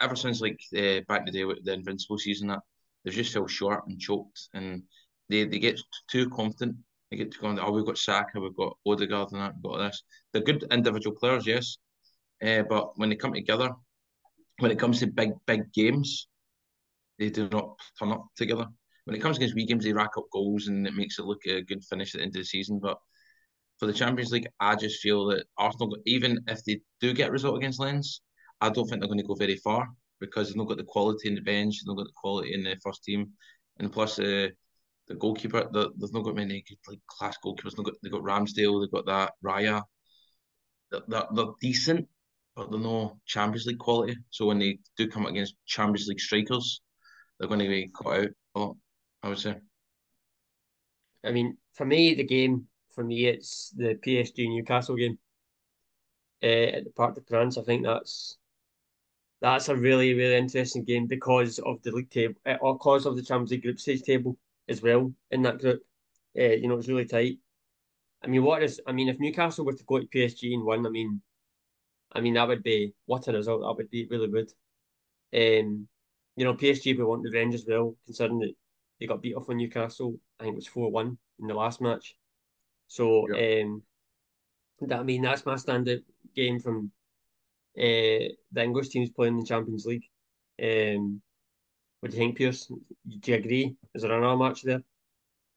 [0.00, 2.60] ever since like uh, back in the day with the Invincible season that
[3.04, 4.82] they've just fell short and choked, and
[5.28, 6.76] they, they get too confident.
[7.10, 9.78] They get to go, oh, we've got Saka, we've got Odegaard, and that, we've got
[9.78, 10.02] this.
[10.32, 11.76] They're good individual players, yes,
[12.42, 13.70] uh, but when they come together,
[14.58, 16.28] when it comes to big, big games,
[17.18, 18.66] they do not turn up together.
[19.04, 21.40] When it comes against wee games, they rack up goals and it makes it look
[21.46, 22.78] a good finish at the end of the season.
[22.80, 22.98] But
[23.82, 27.32] for the Champions League, I just feel that Arsenal, even if they do get a
[27.32, 28.20] result against Lens,
[28.60, 29.88] I don't think they're going to go very far
[30.20, 32.62] because they've not got the quality in the bench, they've not got the quality in
[32.62, 33.32] the first team,
[33.80, 34.46] and plus uh,
[35.08, 37.74] the goalkeeper, the, there's not got many good, like class goalkeepers.
[37.74, 39.82] They've got they got Ramsdale, they've got that Raya.
[40.92, 42.06] They're, they're, decent,
[42.54, 44.16] but they're no Champions League quality.
[44.30, 46.82] So when they do come against Champions League strikers,
[47.36, 48.76] they're going to be caught out.
[49.24, 49.56] I would say.
[51.24, 55.18] I mean, for me, the game for me it's the PSG Newcastle game
[56.42, 57.58] uh, at the Parc des Princes.
[57.58, 58.38] I think that's
[59.40, 63.16] that's a really really interesting game because of the league table, uh, or because of
[63.16, 64.36] the Champions League group stage table
[64.68, 65.82] as well in that group.
[66.38, 67.38] Uh, you know, it's really tight.
[68.22, 68.80] I mean, what is?
[68.86, 71.20] I mean, if Newcastle were to go to PSG and win, I mean,
[72.12, 73.62] I mean that would be what a result.
[73.62, 74.50] That would be really good.
[75.34, 75.88] Um,
[76.36, 78.54] you know, PSG would want revenge as well, considering that
[79.00, 80.18] they got beat off on Newcastle.
[80.38, 82.16] I think it was four one in the last match.
[82.92, 83.82] So, um,
[84.82, 86.02] that I mean that's my standard
[86.36, 86.90] game from
[87.78, 90.04] uh, the English teams playing in the Champions League.
[90.62, 91.22] Um,
[92.00, 92.66] what do you think, Pearse?
[92.66, 93.76] Do you agree?
[93.94, 94.82] Is there another match there?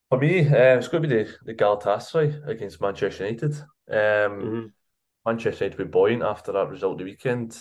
[0.10, 3.54] For me, uh, it's going to be the, the Galatasaray against Manchester United.
[3.90, 4.66] Um, mm-hmm.
[5.26, 7.58] Manchester United were buoyant after that result of the weekend,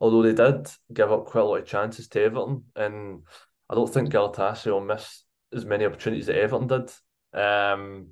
[0.00, 3.24] although they did give up quite a lot of chances to Everton, and
[3.68, 6.90] I don't think Galatasaray will miss as many opportunities that Everton did.
[7.38, 8.06] Um,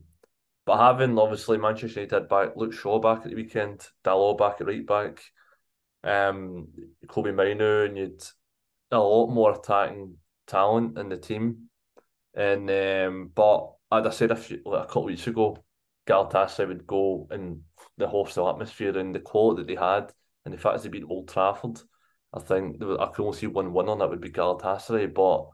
[0.70, 4.68] but having obviously Manchester United back, Luke Shaw back at the weekend, Dalot back at
[4.68, 5.20] right back,
[6.04, 6.68] um,
[7.08, 8.22] Kobbie Mainoo, and you'd
[8.92, 10.14] a lot more attacking
[10.46, 11.70] talent in the team.
[12.34, 15.58] And um, but as I said a few like a couple of weeks ago,
[16.06, 17.62] Galatasaray would go in
[17.96, 20.12] the hostile atmosphere and the quality that they had,
[20.44, 21.80] and the fact they beat Old Trafford.
[22.32, 25.12] I think I could only see one winner, and that would be Galatasaray.
[25.12, 25.48] But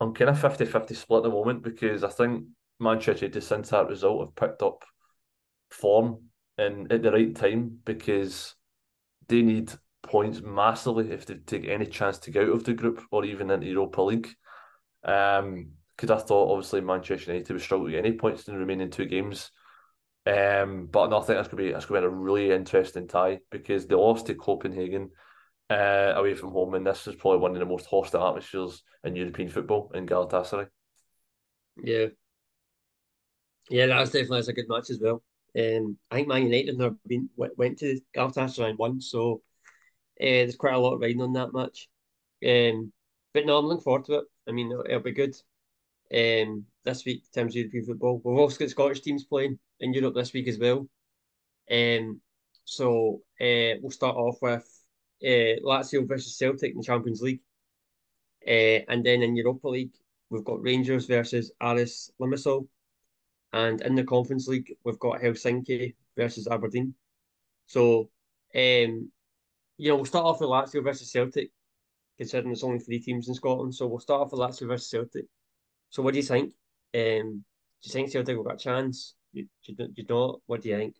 [0.00, 2.44] I'm kind of 50 50 split at the moment because I think
[2.84, 4.84] Manchester United, since that result, have picked up
[5.70, 6.18] form
[6.56, 8.54] and at the right time because
[9.28, 13.02] they need points massively if they take any chance to get out of the group
[13.10, 14.28] or even into Europa League.
[15.02, 18.90] Um, because I thought obviously Manchester United would struggle to any points in the remaining
[18.90, 19.50] two games.
[20.26, 23.40] Um, but no, I think that's gonna be that's gonna be a really interesting tie
[23.50, 25.10] because they lost to Copenhagen
[25.70, 29.16] uh, away from home, and this is probably one of the most hostile atmospheres in
[29.16, 30.66] European football in Galatasaray.
[31.82, 32.06] Yeah,
[33.70, 35.22] yeah, that's definitely that's a good match as well.
[35.56, 39.42] Um, I think Man United have been went to Galatasaray won, so
[40.20, 41.88] uh, there's quite a lot riding on that match.
[42.46, 42.92] Um,
[43.32, 44.24] but no, I'm looking forward to it.
[44.48, 45.36] I mean, it'll, it'll be good.
[46.14, 49.94] Um, this week, in terms of European football, we've also got Scottish teams playing in
[49.94, 50.88] Europe this week as well.
[51.70, 52.20] Um,
[52.64, 54.68] so uh, we'll start off with
[55.22, 57.40] uh, Lazio versus Celtic in the Champions League,
[58.46, 59.94] uh, and then in Europa League
[60.30, 62.66] we've got Rangers versus Aris Limassol.
[63.54, 66.92] And in the Conference League, we've got Helsinki versus Aberdeen.
[67.66, 68.10] So,
[68.52, 69.12] um,
[69.78, 71.52] you know, we'll start off with Lazio versus Celtic.
[72.16, 73.72] considering there's only three teams in Scotland.
[73.72, 75.26] So we'll start off with Lazio versus Celtic.
[75.90, 76.52] So what do you think?
[76.94, 77.44] Um,
[77.80, 79.14] do you think Celtic will get a chance?
[79.32, 80.40] You, you, you not?
[80.46, 80.96] What do you think?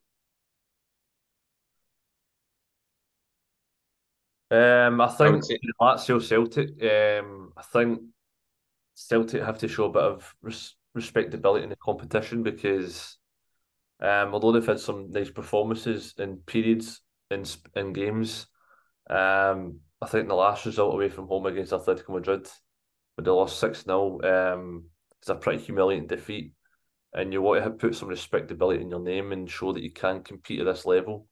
[4.51, 5.43] Um, I think.
[5.81, 6.71] Lazio Celtic.
[6.81, 8.01] Um, I think
[8.95, 13.19] Celtic have to show a bit of res- respectability in the competition because
[14.01, 18.47] um, although they've had some nice performances in periods in in games,
[19.09, 22.49] um, I think the last result away from home against Atletico Madrid,
[23.15, 24.85] when they lost six 0 um,
[25.21, 26.53] it's a pretty humiliating defeat,
[27.15, 30.23] and you want to put some respectability in your name and show that you can
[30.23, 31.29] compete at this level.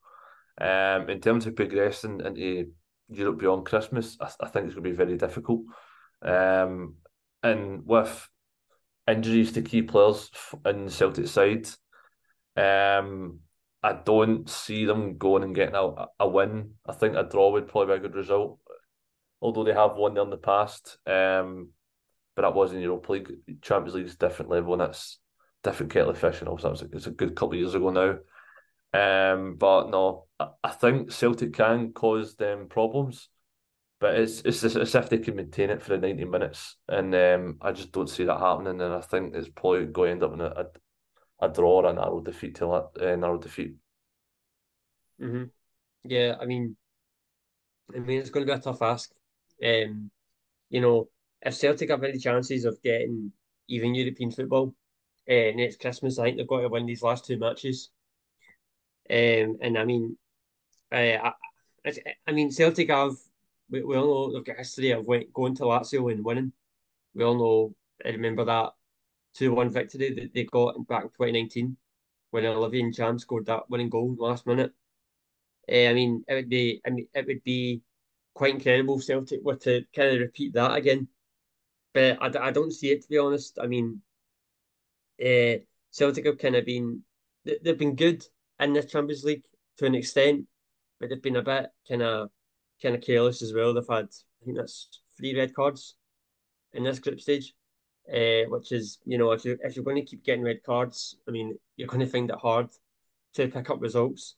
[0.59, 2.71] Um, in terms of progressing into
[3.09, 5.61] Europe beyond Christmas, I, I think it's going to be very difficult.
[6.21, 6.95] Um,
[7.43, 8.29] and with
[9.07, 10.29] injuries to key players
[10.65, 11.67] in Celtic side,
[12.55, 13.39] um,
[13.81, 16.75] I don't see them going and getting a, a win.
[16.87, 18.59] I think a draw would probably be a good result,
[19.41, 20.97] although they have won there in the past.
[21.05, 21.71] Um,
[22.35, 23.31] but that was in Europa League.
[23.61, 25.19] Champions League is different level, and that's
[25.63, 26.41] different kettle of fish.
[26.41, 28.17] And a, it's a good couple of years ago now.
[28.93, 33.29] Um, but no, I, I think Celtic can cause them problems,
[34.03, 37.57] but it's it's as if they can maintain it for the ninety minutes, and um,
[37.61, 38.81] I just don't see that happening.
[38.81, 41.85] And I think it's probably going to end up in a, a a draw or
[41.85, 43.75] a narrow defeat to uh, narrow defeat.
[45.21, 45.43] Mm-hmm.
[46.03, 46.75] Yeah, I mean,
[47.95, 49.09] I mean it's going to be a tough ask.
[49.63, 50.11] Um,
[50.69, 51.07] you know,
[51.41, 53.31] if Celtic have any chances of getting
[53.69, 54.75] even European football
[55.29, 57.89] uh, next Christmas, I think they've got to win these last two matches.
[59.09, 60.17] Um, and I mean,
[60.91, 61.31] uh,
[61.85, 61.93] I,
[62.27, 63.15] I mean Celtic have
[63.69, 66.53] we, we all know they've got history of went, going to Lazio and winning.
[67.13, 67.75] We all know.
[68.05, 68.71] I remember that
[69.35, 71.77] 2 1 victory that they got back in 2019
[72.31, 74.71] when Olivier Ntcham scored that winning goal last minute.
[75.71, 77.81] Uh, I mean, it would be I mean, it would be
[78.33, 81.07] quite incredible if Celtic were to kind of repeat that again.
[81.93, 83.59] But I, I don't see it, to be honest.
[83.61, 84.01] I mean,
[85.23, 87.03] uh, Celtic have kind of been,
[87.45, 88.25] they've been good
[88.59, 89.45] in the Champions League
[89.77, 90.45] to an extent,
[90.99, 92.29] but they've been a bit kind of
[92.83, 93.73] kind of careless as well.
[93.73, 94.09] They've had,
[94.41, 95.95] I think that's three red cards
[96.73, 97.53] in this group stage
[98.11, 101.15] uh, which is you know if you if you're going to keep getting red cards,
[101.27, 102.69] I mean you're going to find it hard
[103.35, 104.35] to pick up results.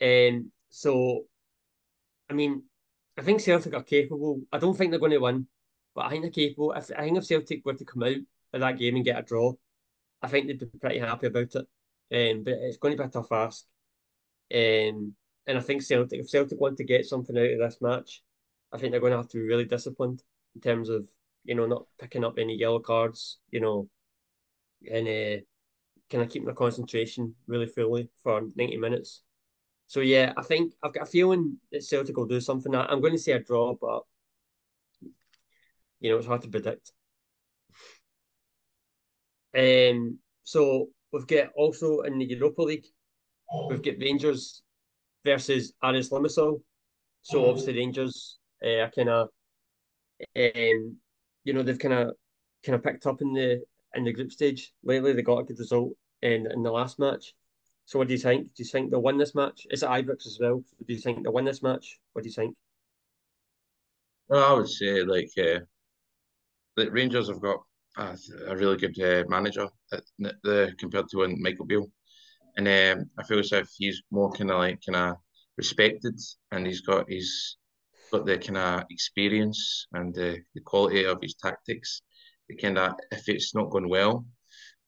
[0.00, 1.24] And um, so,
[2.30, 2.62] I mean,
[3.18, 4.42] I think Celtic are capable.
[4.52, 5.46] I don't think they're going to win,
[5.94, 6.72] but I think they're capable.
[6.72, 8.16] If I think if Celtic were to come out
[8.52, 9.54] of that game and get a draw,
[10.22, 11.66] I think they'd be pretty happy about it.
[12.12, 13.64] Um, but it's going to be a tough ask.
[14.54, 15.14] Um,
[15.46, 18.22] and I think Celtic, if Celtic want to get something out of this match,
[18.72, 20.22] I think they're going to have to be really disciplined
[20.54, 21.06] in terms of
[21.46, 23.88] you know, not picking up any yellow cards, you know,
[24.92, 25.40] and uh,
[26.10, 29.22] kind of keeping their concentration really fully for 90 minutes.
[29.86, 32.74] So, yeah, I think I've got a feeling that Celtic will do something.
[32.74, 34.02] I'm going to say a draw, but,
[36.00, 36.90] you know, it's hard to predict.
[39.56, 42.86] Um, so, we've got also in the Europa League,
[43.70, 44.62] we've got Rangers
[45.26, 46.62] versus Aris Limassol.
[47.20, 49.28] So, obviously, Rangers uh, are kind of
[50.36, 50.96] um,
[51.44, 52.14] you know they've kind of
[52.64, 53.62] kind of picked up in the
[53.94, 55.12] in the group stage lately.
[55.12, 57.34] They got a good result in in the last match.
[57.84, 58.54] So what do you think?
[58.54, 59.66] Do you think they'll win this match?
[59.70, 60.62] Is it Ibrox as well?
[60.86, 61.98] Do you think they'll win this match?
[62.12, 62.56] What do you think?
[64.28, 65.60] Well, I would say like uh,
[66.76, 67.60] the Rangers have got
[67.96, 68.16] a,
[68.48, 71.90] a really good uh, manager at the, compared to when Michael Beale,
[72.56, 75.16] and um, I feel as if he's more kind of like kind of
[75.56, 76.18] respected,
[76.52, 77.56] and he's got his
[78.12, 82.02] got the kind of experience and the, the quality of his tactics.
[82.48, 84.24] The kind of if it's not going well,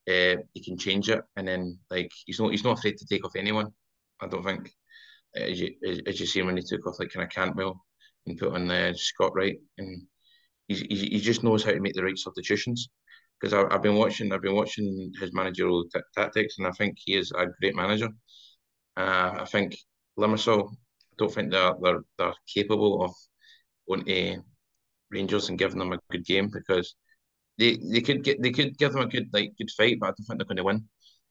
[0.09, 3.25] uh, he can change it, and then like he's not he's not afraid to take
[3.25, 3.73] off anyone.
[4.21, 4.71] I don't think
[5.35, 5.75] as you
[6.07, 7.85] as you see when he took off like kind of Cantwell
[8.27, 10.03] and put on uh, Scott Wright, and
[10.69, 12.89] he, he just knows how to make the right substitutions.
[13.41, 17.17] Because I've been watching I've been watching his managerial t- tactics, and I think he
[17.17, 18.09] is a great manager.
[18.97, 19.77] Uh, I think
[20.19, 23.13] Limassol I don't think they're they're they're capable of
[23.89, 24.43] going to
[25.11, 26.95] Rangers and giving them a good game because
[27.59, 30.11] they they could get they could give them a good like good fight, but I
[30.11, 30.89] don't think they're going to win.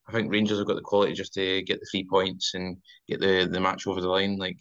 [0.07, 3.19] I think Rangers have got the quality just to get the three points and get
[3.19, 4.37] the, the match over the line.
[4.37, 4.59] Like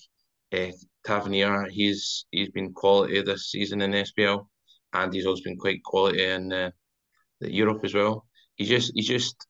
[0.53, 0.73] uh,
[1.05, 4.49] Tavernier, he's he's been quality this season in the SPL,
[4.93, 6.71] and he's also been quite quality in uh,
[7.41, 8.27] Europe as well.
[8.57, 9.47] He's just he's just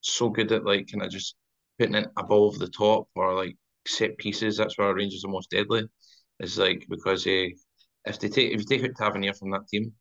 [0.00, 1.36] so good at like kind of just
[1.78, 4.56] putting it above the top or like set pieces.
[4.56, 5.84] That's where Rangers are most deadly.
[6.40, 7.48] It's like because uh,
[8.04, 9.92] if they take if you take out Tavernier from that team,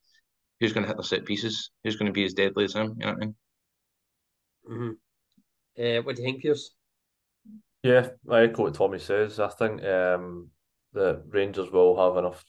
[0.60, 1.72] who's going to hit the set pieces?
[1.84, 2.96] Who's going to be as deadly as him?
[2.98, 3.36] You know what I mean?
[4.70, 4.92] Mm-hmm.
[5.84, 6.72] Uh, what do you think, Pearse?
[7.84, 9.40] Yeah, I echo what Tommy says.
[9.40, 10.50] I think um,
[10.94, 12.46] the Rangers will have enough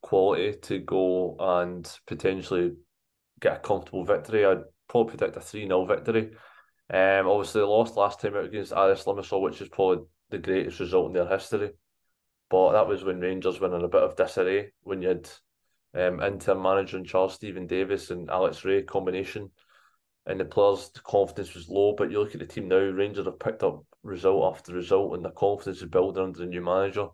[0.00, 2.72] quality to go and potentially
[3.46, 4.44] get a comfortable victory.
[4.44, 6.30] I'd probably predict a 3 0 victory.
[6.88, 10.80] Um, obviously, they lost last time out against Aris Limassol, which is probably the greatest
[10.80, 11.70] result in their history.
[12.50, 15.28] But that was when Rangers were in a bit of disarray when you had
[15.94, 19.50] um, interim manager and Charles Steven Davis and Alex Rae combination.
[20.26, 21.94] And the players' the confidence was low.
[21.96, 25.24] But you look at the team now, Rangers have picked up result after result, and
[25.24, 27.08] the confidence is building under the new manager.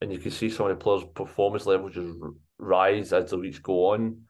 [0.00, 2.14] And you can see some of the players' performance levels just
[2.58, 4.27] rise as the weeks go on.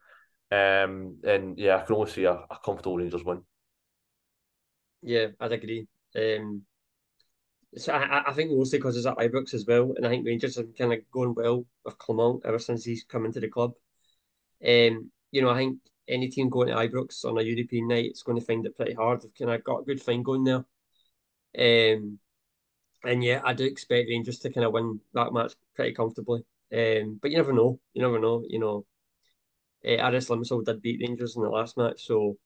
[0.50, 3.42] Um, and yeah, I can only see a, a comfortable Rangers win.
[5.02, 5.87] Yeah, I'd agree.
[6.16, 6.62] Um,
[7.76, 10.56] so I, I think mostly because it's at Ibrox as well, and I think Rangers
[10.56, 13.72] have kind of gone well with Clement ever since he's come into the club.
[14.66, 18.22] Um, you know, I think any team going to Ibrox on a European night is
[18.22, 19.20] going to find it pretty hard.
[19.20, 20.64] They've kind of got a good thing going there.
[21.58, 22.18] Um,
[23.04, 26.44] and yeah, I do expect Rangers to kind of win that match pretty comfortably.
[26.72, 27.78] Um, but you never know.
[27.92, 28.44] You never know.
[28.48, 28.87] You know,
[29.86, 32.36] uh, Aris Limassol did beat Rangers in the last match, so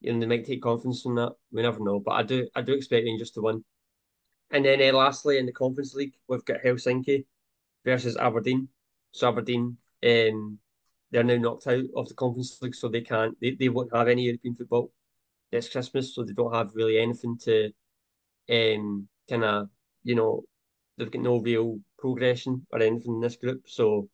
[0.00, 1.32] you know they might take confidence from that.
[1.52, 2.00] We never know.
[2.00, 3.64] But I do, I do expect Rangers to win.
[4.50, 7.24] And then uh, lastly, in the Conference League, we've got Helsinki
[7.84, 8.68] versus Aberdeen.
[9.12, 10.58] So Aberdeen, um,
[11.10, 14.08] they're now knocked out of the Conference League, so they can't, they, they won't have
[14.08, 14.92] any European football
[15.50, 17.72] this Christmas, so they don't have really anything to
[18.50, 19.68] um, kind of,
[20.04, 20.44] you know,
[20.96, 23.62] they've got no real progression or anything in this group.
[23.66, 24.08] So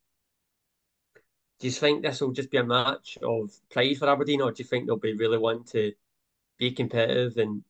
[1.58, 4.62] do you think this will just be a match of pride for Aberdeen, or do
[4.62, 5.92] you think they'll be really wanting to
[6.58, 7.62] be competitive and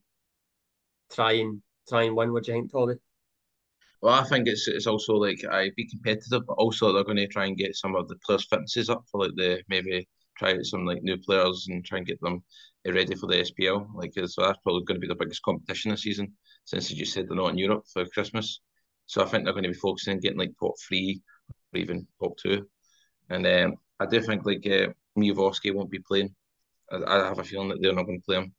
[1.13, 2.33] try and try and win?
[2.33, 2.95] What do you think, Tommy?
[4.03, 7.29] Well, I think it's it's also like I be competitive, but also they're going to
[7.29, 10.65] try and get some of the players' fitnesses up for like the maybe try out
[10.65, 12.43] some like new players and try and get them
[12.85, 13.87] eh, ready for the SPL.
[13.95, 16.33] Like so that's probably going to be the biggest competition this season
[16.65, 18.61] since as you said they're not in Europe for Christmas.
[19.07, 21.23] So I think they're going to be focusing on getting like top three
[21.73, 22.69] or even top two.
[23.31, 26.35] And um, I do think like uh, Miovski won't be playing.
[26.91, 28.55] I, I, have a feeling that they're not going to play him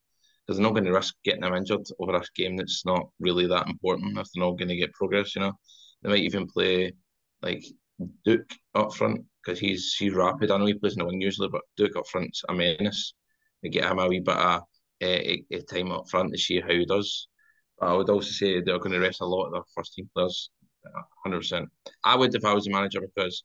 [0.46, 3.48] because they're not going to risk getting him injured over a game that's not really
[3.48, 5.36] that important if they're not going to get progress.
[5.36, 5.54] You know,
[6.02, 6.94] they might even play
[7.42, 7.64] like
[8.26, 10.52] Duke up front because he's he's rapid.
[10.52, 13.14] I know he plays in the wing usually, but Duke up front's a menace.
[13.64, 14.62] They get him a wee bit of
[15.02, 17.28] uh, time up front to see how he does.
[17.80, 20.10] But I would also say they're going to rest a lot of their first team
[20.14, 20.50] players,
[21.24, 21.70] hundred percent.
[22.04, 23.44] I would if I was a manager because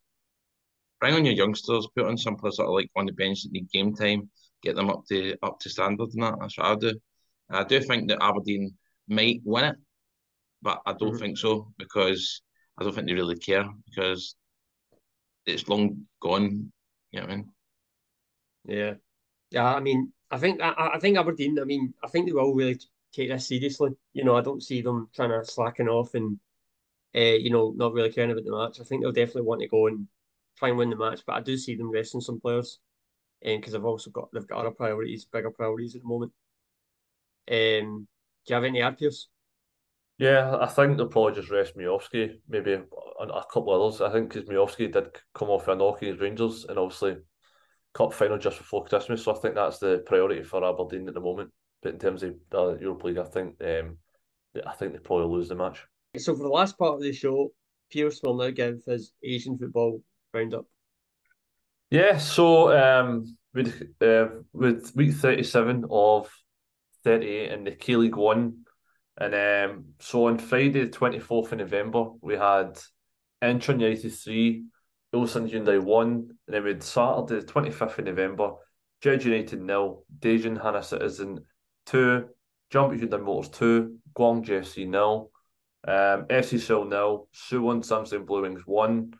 [1.03, 3.51] bring on your youngsters, put on some players that are like on the bench that
[3.51, 4.29] need game time,
[4.61, 6.35] get them up to up to standard and that.
[6.39, 6.93] That's what I do.
[7.49, 8.73] And I do think that Aberdeen
[9.09, 9.75] might win it,
[10.61, 11.17] but I don't mm-hmm.
[11.17, 12.41] think so because
[12.77, 14.35] I don't think they really care because
[15.45, 16.71] it's long gone.
[17.11, 17.49] You know what I mean?
[18.65, 18.93] Yeah,
[19.51, 19.75] yeah.
[19.75, 21.59] I mean, I think I, I think Aberdeen.
[21.59, 22.79] I mean, I think they will really
[23.13, 23.89] take this seriously.
[24.13, 26.39] You know, I don't see them trying to slacken off and
[27.13, 28.79] uh, you know not really caring about the match.
[28.79, 30.07] I think they'll definitely want to go and
[30.57, 31.21] try and win the match.
[31.25, 32.79] But I do see them resting some players,
[33.41, 36.31] and um, because they've also got they've got other priorities, bigger priorities at the moment.
[37.49, 38.07] Um,
[38.45, 39.27] do you have any Pearse?
[40.17, 42.83] Yeah, I think they'll probably just rest Miovski, maybe a,
[43.23, 43.99] a couple others.
[43.99, 47.17] I think because Miovski did come off a knock against Rangers, and obviously
[47.93, 49.23] cup final just before Christmas.
[49.23, 51.51] So I think that's the priority for Aberdeen at the moment.
[51.81, 53.97] But in terms of the Europa League, I think um,
[54.65, 55.85] I think they probably lose the match.
[56.17, 57.51] So for the last part of the show,
[57.91, 60.01] Pearse will now give his Asian football
[60.33, 60.65] roundup?
[61.89, 66.29] Yeah, so um, with uh, with week thirty seven of
[67.03, 68.65] thirty eight in the K League One,
[69.17, 72.79] and um, so on Friday the twenty fourth of November we had
[73.43, 74.65] Incheon United three,
[75.13, 78.53] Ulsan Hyundai one, and then we had Saturday the twenty fifth of November,
[79.03, 81.45] Jeju United nil, Daejeon Hana Citizen
[81.85, 82.27] two,
[82.73, 85.29] Jeonbuk Hyundai Motors two, Gwangju FC nil,
[85.87, 89.13] um, FC Seoul nil, Suwon Samsung Blue Wings one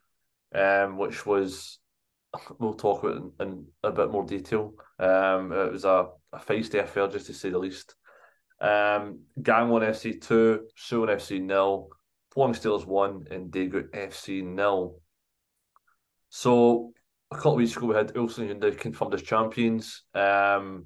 [0.54, 1.80] um, which was
[2.60, 4.74] we'll talk about in, in a bit more detail.
[5.00, 7.96] Um, it was a, a feisty affair, just to say the least.
[8.60, 11.90] Um, Gangwon FC two, Suwon FC nil,
[12.36, 15.00] Pohang Steelers one, and Daegu FC nil.
[16.30, 16.94] So
[17.32, 20.04] a couple of weeks ago, we had Ulsan Hyundai confirmed as champions.
[20.14, 20.86] Um,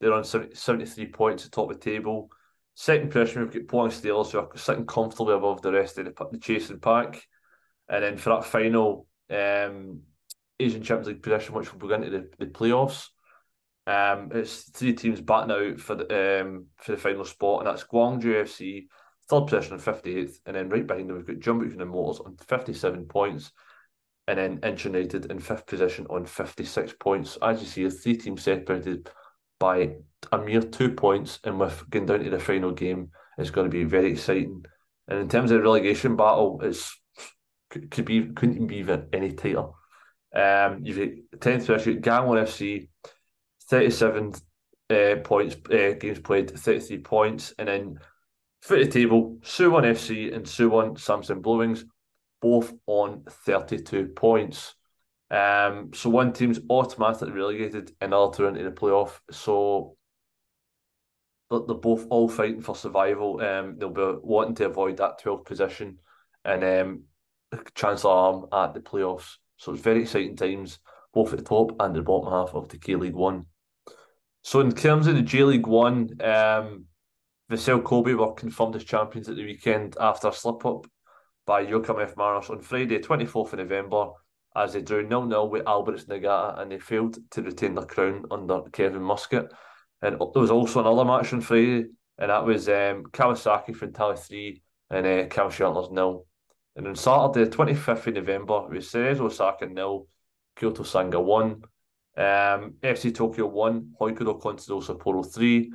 [0.00, 2.30] they're on 70, 73 points at the top of the table.
[2.74, 6.26] Second position, we've got Pohang Steelers, who are sitting comfortably above the rest of the,
[6.32, 7.22] the chasing pack.
[7.88, 10.00] And then for that final um,
[10.58, 13.08] Asian Champions League position, which will go into the, the playoffs,
[13.86, 17.84] um, it's three teams batting out for the um, for the final spot, and that's
[17.84, 18.86] Gwangju FC,
[19.28, 22.36] third position on 58th, and then right behind them we've got Jeonbuk and Motors on
[22.48, 23.52] 57 points,
[24.26, 27.36] and then Incheon United in fifth position on 56 points.
[27.42, 29.10] As you see, three teams separated
[29.60, 29.96] by
[30.32, 33.76] a mere two points, and with going down to the final game, it's going to
[33.76, 34.64] be very exciting.
[35.08, 36.98] And in terms of the relegation battle, it's
[37.90, 39.66] could be couldn't be even any tighter.
[40.34, 42.88] Um, you've got 10th position, Gangwon FC,
[43.68, 44.34] 37
[44.90, 47.54] uh, points, uh, games played, 33 points.
[47.58, 47.98] And then
[48.62, 51.84] foot the table, Suwon FC and Suwon Samsung Bluewings,
[52.40, 54.74] both on 32 points.
[55.30, 59.20] Um, so one team's automatically relegated and the other into the playoff.
[59.30, 59.96] So
[61.50, 63.40] they're both all fighting for survival.
[63.40, 65.98] Um, they'll be wanting to avoid that 12th position
[66.44, 67.02] and um,
[67.74, 69.36] Chancellor Arm at the playoffs.
[69.56, 70.78] So it's very exciting times,
[71.12, 73.46] both at the top and the bottom half of the K League One.
[74.42, 76.84] So in terms of the J League One, um,
[77.50, 80.86] Vissel Kobe were confirmed as champions at the weekend after a slip up
[81.46, 84.08] by Yokohama F Marinos on Friday, 24th of November,
[84.56, 88.24] as they drew 0 0 with Albirex Niigata and they failed to retain their crown
[88.30, 89.52] under Kevin Muscat.
[90.00, 91.86] And there was also another match on Friday,
[92.18, 96.24] and that was um, Kawasaki Frontale 3 and uh, Antlers 0.
[96.76, 100.08] And on Saturday, 25th of November, was Cerezo Osaka nil,
[100.56, 101.62] Kyoto Sanga 1,
[102.16, 105.72] um, FC Tokyo 1, Hokkaido Consadole Sapporo 3,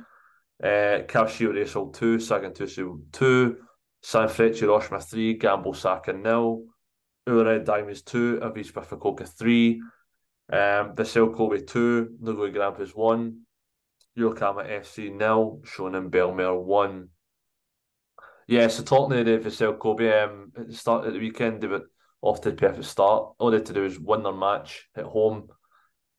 [0.62, 0.66] uh,
[1.06, 3.56] Kashiwa Reysol 2, Sagan 2,
[4.02, 6.64] Sanfrecce Hiroshima 3, Gamba Osaka 0,
[7.26, 9.80] Urawa Diamonds 2, Avispa Fukuoka 3,
[10.52, 13.40] um, Vissel Kobe 2, Nagoya Grampus 1,
[14.16, 17.08] Yokohama FC 0, Shonan Bellmare 1.
[18.50, 21.68] Yeah, so talking to the Vissel Kobe um, at the start of the weekend, they
[21.68, 21.88] were
[22.20, 23.34] off to the perfect start.
[23.38, 25.50] All they had to do was win their match at home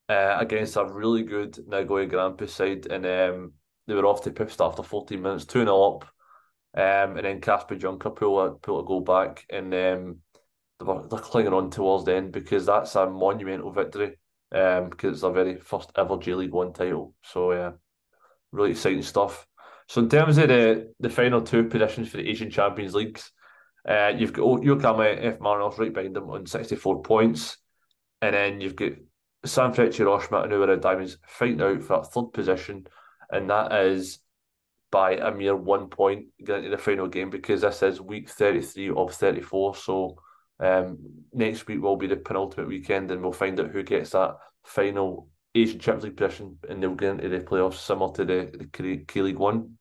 [0.07, 3.51] uh, against a really good Nagoya Grampus side, and um,
[3.85, 6.05] they were off to perfect start after 14 minutes, 2 0 up.
[6.73, 10.19] Um, and then Kasper Junker pulled a, pull a goal back, and um,
[10.79, 14.17] they were, they're clinging on towards the end because that's a monumental victory
[14.53, 17.13] um, because it's their very first ever J League One title.
[17.25, 17.71] So, yeah,
[18.53, 19.45] really exciting stuff.
[19.91, 23.33] So in terms of the, the final two positions for the Asian Champions Leagues,
[23.85, 27.57] uh, you've got Yokohama F Marinos right behind them on 64 points.
[28.21, 28.93] And then you've got
[29.45, 32.87] Sanfrecce Hiroshima and Urawa Diamonds fighting out for that third position.
[33.29, 34.19] And that is
[34.91, 38.91] by a mere one point getting to the final game because this is week 33
[38.91, 39.75] of 34.
[39.75, 40.15] So
[40.61, 40.99] um,
[41.33, 45.27] next week will be the penultimate weekend and we'll find out who gets that final
[45.53, 49.21] Asian Champions League position and they'll get into the playoffs similar to the, the K
[49.21, 49.77] League One.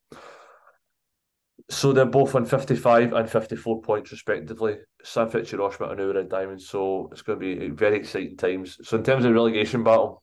[1.70, 4.78] So they're both on 55 and 54 points respectively.
[5.04, 6.68] Hiroshima and Urawa Diamonds.
[6.68, 8.76] So it's going to be very exciting times.
[8.82, 10.20] So in terms of relegation battle,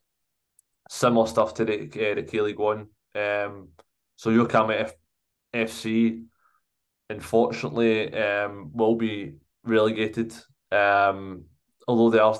[0.89, 2.88] similar stuff to the, uh, the K League One.
[3.16, 3.70] Um,
[4.18, 4.93] so Yokohama F-
[5.54, 6.26] FC,
[7.10, 10.34] unfortunately, um, will be relegated.
[10.70, 11.45] Um,
[11.88, 12.38] although they are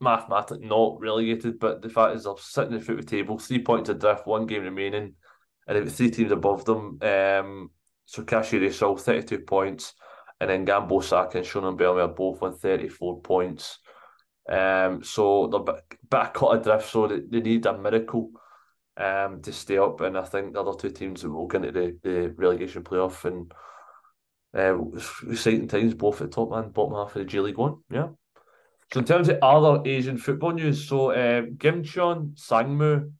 [0.00, 3.40] mathematically not relegated, but the fact is they're sitting at the foot of the table,
[3.40, 5.14] three points adrift, one game remaining,
[5.66, 6.98] and they've got three teams above them.
[7.02, 7.70] Um,
[8.06, 9.94] so Kashiwa Reysol, 32 points,
[10.40, 13.80] and then Gamba Osaka and Shonan Bellmare both on 34 points.
[14.48, 18.30] Um, so they're a bit, caught adrift, so they, they need a miracle
[18.96, 20.00] um, to stay up.
[20.00, 23.52] And I think the other two teams will get into the, the relegation playoff and
[24.56, 24.78] uh,
[25.30, 27.78] exciting times both at the top and bottom half of the J League One.
[27.90, 28.08] Yeah.
[28.92, 33.10] So in terms of other Asian football news, so um, Gimcheon Sangmu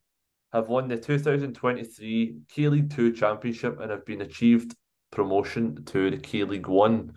[0.53, 4.75] have won the 2023 K League Two Championship and have been achieved
[5.11, 7.13] promotion to the K League One.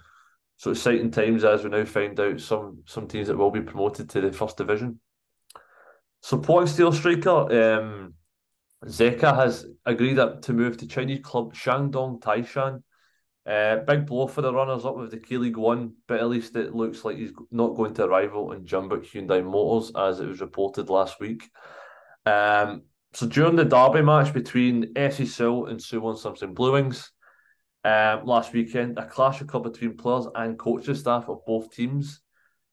[0.56, 4.10] So exciting times as we now find out some some teams that will be promoted
[4.10, 5.00] to the first division.
[6.22, 8.14] Supporting Steel striker um,
[8.84, 12.82] Zeca has agreed up to move to Chinese club Shandong Taishan
[13.46, 16.54] uh, big blow for the runners up with the K League One, but at least
[16.56, 20.40] it looks like he's not going to rival in Jeonbuk Hyundai Motors as it was
[20.40, 21.50] reported last week.
[22.26, 22.82] Um,
[23.12, 27.10] so during the derby match between FC Seoul and Suwon Samsung Blue Wings
[27.84, 32.20] um, last weekend, a clash occurred between players and coaching staff of both teams.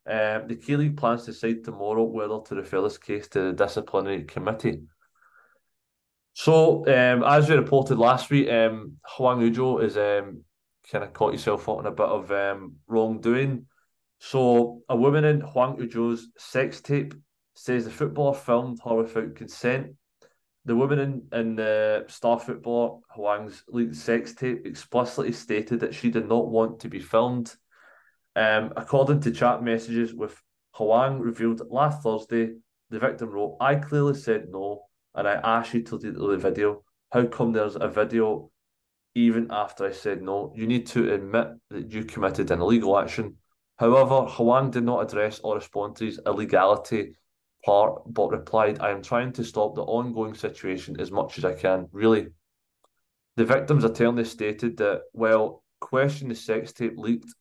[0.06, 3.54] Um, the K League plans to decide tomorrow whether to refer this case to the
[3.54, 4.82] disciplinary committee.
[6.34, 10.44] So, um, as we reported last week, um, Hwang Ui-jo is um,
[10.90, 13.66] kind of caught yourself up in a bit of um, wrongdoing.
[14.20, 17.14] So, a woman in Hwang Ui-jo's sex tape
[17.56, 19.96] says the footballer filmed her without consent.
[20.68, 26.12] The woman in, in the star footballer Hwang's leaked sex tape explicitly stated that she
[26.12, 27.56] did not want to be filmed.
[28.36, 30.36] Um, according to chat messages with
[30.74, 32.56] Hwang revealed last Thursday,
[32.90, 34.84] the victim wrote, I clearly said no,
[35.16, 36.84] and I asked you to delete the video.
[37.14, 38.52] How come there's a video
[39.16, 40.52] even after I said no.
[40.54, 43.38] You need to admit that you committed an illegal action.
[43.78, 47.16] However, Hwang did not address or respond to his illegality
[47.68, 51.54] part, but replied, I am trying to stop the ongoing situation as much as I
[51.54, 51.88] can.
[51.92, 52.28] Really.
[53.36, 57.32] The victim's attorney stated that, well, question the sex tape leaked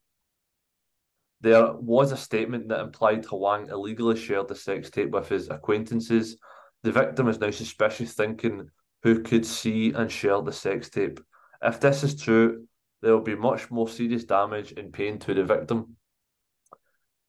[1.41, 6.37] There was a statement that implied Hwang illegally shared the sex tape with his acquaintances.
[6.83, 8.69] The victim is now suspicious, thinking
[9.03, 11.21] who could see and share the sex tape.
[11.63, 12.67] If this is true,
[13.01, 15.97] there will be much more serious damage and pain to the victim.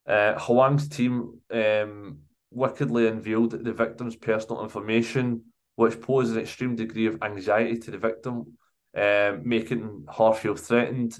[0.07, 2.19] Uh, Hwang's team um,
[2.57, 5.43] wickedly unveiled the victim's personal information,
[5.75, 8.57] which posed an extreme degree of anxiety to the victim,
[8.95, 11.17] um, making her feel threatened.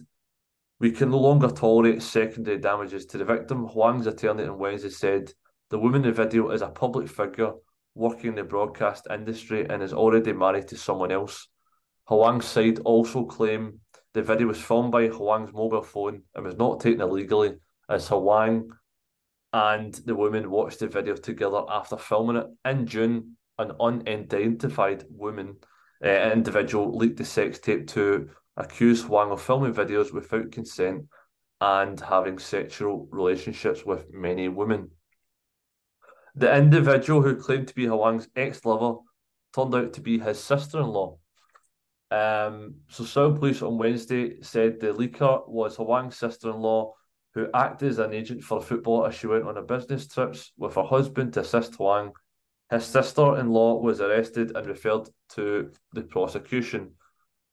[0.79, 3.67] We can no longer tolerate secondary damages to the victim.
[3.67, 5.31] Hwang's attorney on Wednesday said
[5.69, 7.53] the woman in the video is a public figure
[7.93, 11.47] working in the broadcast industry and is already married to someone else.
[12.07, 13.79] Hwang's side also claim
[14.13, 17.53] the video was filmed by Hwang's mobile phone and was not taken illegally,
[17.89, 18.71] as Hwang
[19.53, 22.47] and the woman watched the video together after filming it.
[22.65, 25.57] In June, an unidentified woman,
[26.03, 31.05] uh, individual, leaked the sex tape to accuse Hwang of filming videos without consent
[31.61, 34.91] and having sexual relationships with many women.
[36.35, 38.99] The individual who claimed to be Hwang's ex lover
[39.55, 41.17] turned out to be his sister in law.
[42.11, 46.93] Um, so, Seoul police on Wednesday said the leaker was Hwang's sister in law
[47.37, 50.73] who acted as an agent for footballer as she went on a business trips with
[50.73, 52.11] her husband to assist Hwang.
[52.71, 56.93] His sister in law was arrested and referred to the prosecution.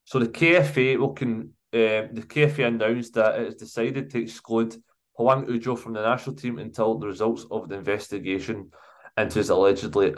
[0.06, 4.74] So the KFA will um, the KFA announced that it has decided to exclude
[5.18, 8.70] Hwang Ui-jo from the national team until the results of the investigation
[9.18, 10.14] into his allegedly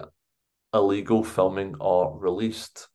[0.73, 2.89] illegal filming are released.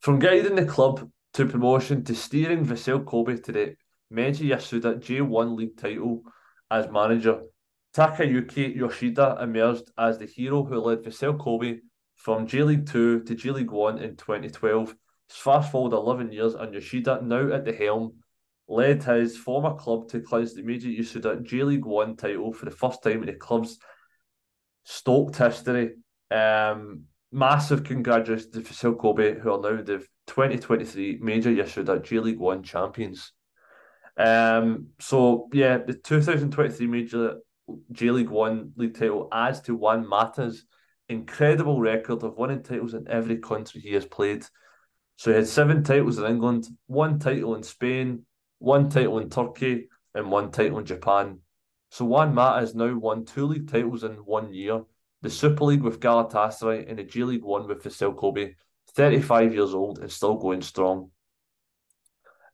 [0.00, 3.76] From guiding the club to promotion to steering Vissel Kobe to the
[4.10, 6.22] Meiji Yasuda J1 League title
[6.70, 7.42] as manager,
[7.94, 11.78] Takayuki Yoshida emerged as the hero who led Vissel Kobe
[12.16, 14.94] from J League 2 to J League 1 in 2012
[15.28, 18.14] Fast forward 11 years, and Yoshida, now at the helm,
[18.68, 22.70] led his former club to clinch the Meiji Yasuda J League One title for the
[22.70, 23.78] first time in the club's
[24.84, 25.96] stoked history.
[26.30, 32.38] Um, massive congratulations to Vissel Kobe, who are now the 2023 Meiji Yasuda J League
[32.38, 33.32] One champions.
[34.16, 37.30] Um, so yeah, the 2023 Meiji
[37.92, 40.64] J League One league title adds to Juan Mata's
[41.08, 44.44] incredible record of winning titles in every country he has played.
[45.16, 48.26] So he had seven titles in England, one title in Spain,
[48.58, 51.40] one title in Turkey, and one title in Japan.
[51.90, 54.82] So Juan Mata has now won two league titles in one year
[55.24, 58.54] the Super League with Galatasaray and the J League One with Vissel Kobe.
[58.94, 61.10] 35 years old and still going strong.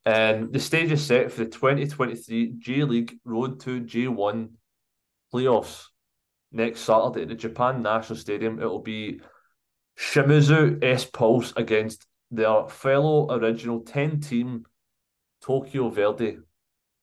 [0.06, 4.50] And the stage is set for the 2023 J League Road to J1
[5.32, 5.84] playoffs
[6.52, 8.60] next Saturday at the Japan National Stadium.
[8.60, 9.20] It will be
[9.98, 14.64] Shimizu S Pulse against their fellow original 10 team
[15.42, 16.38] Tokyo Verdy,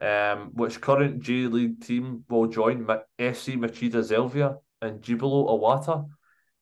[0.02, 2.86] um, which current J League team will join
[3.20, 6.06] FC Machida Zelvia and Jubilo Iwata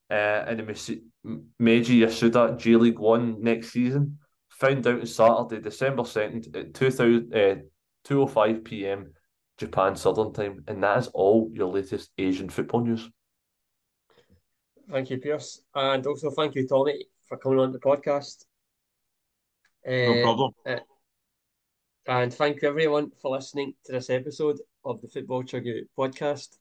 [0.09, 1.01] uh, in the
[1.59, 4.19] Meiji Yasuda J League 1 next season.
[4.59, 7.55] Found out on Saturday, December 2nd at 2000, uh,
[8.07, 9.13] 2.05 pm
[9.57, 10.63] Japan Southern Time.
[10.67, 13.09] And that is all your latest Asian football news.
[14.89, 15.61] Thank you, Pearse.
[15.73, 18.45] And also thank you, Tommy, for coming on the podcast
[19.85, 20.51] no uh, problem.
[20.65, 20.79] Uh,
[22.07, 26.57] and thank you everyone for listening to this episode of the Football Chuggu podcast.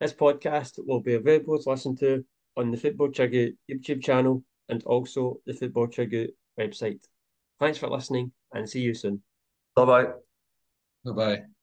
[0.00, 2.24] This podcast will be available to listen to
[2.56, 7.04] on the Football Chuggu YouTube channel and also the Football Chuggu website.
[7.60, 9.22] Thanks for listening and see you soon.
[9.76, 10.06] Bye bye.
[11.04, 11.53] Bye bye.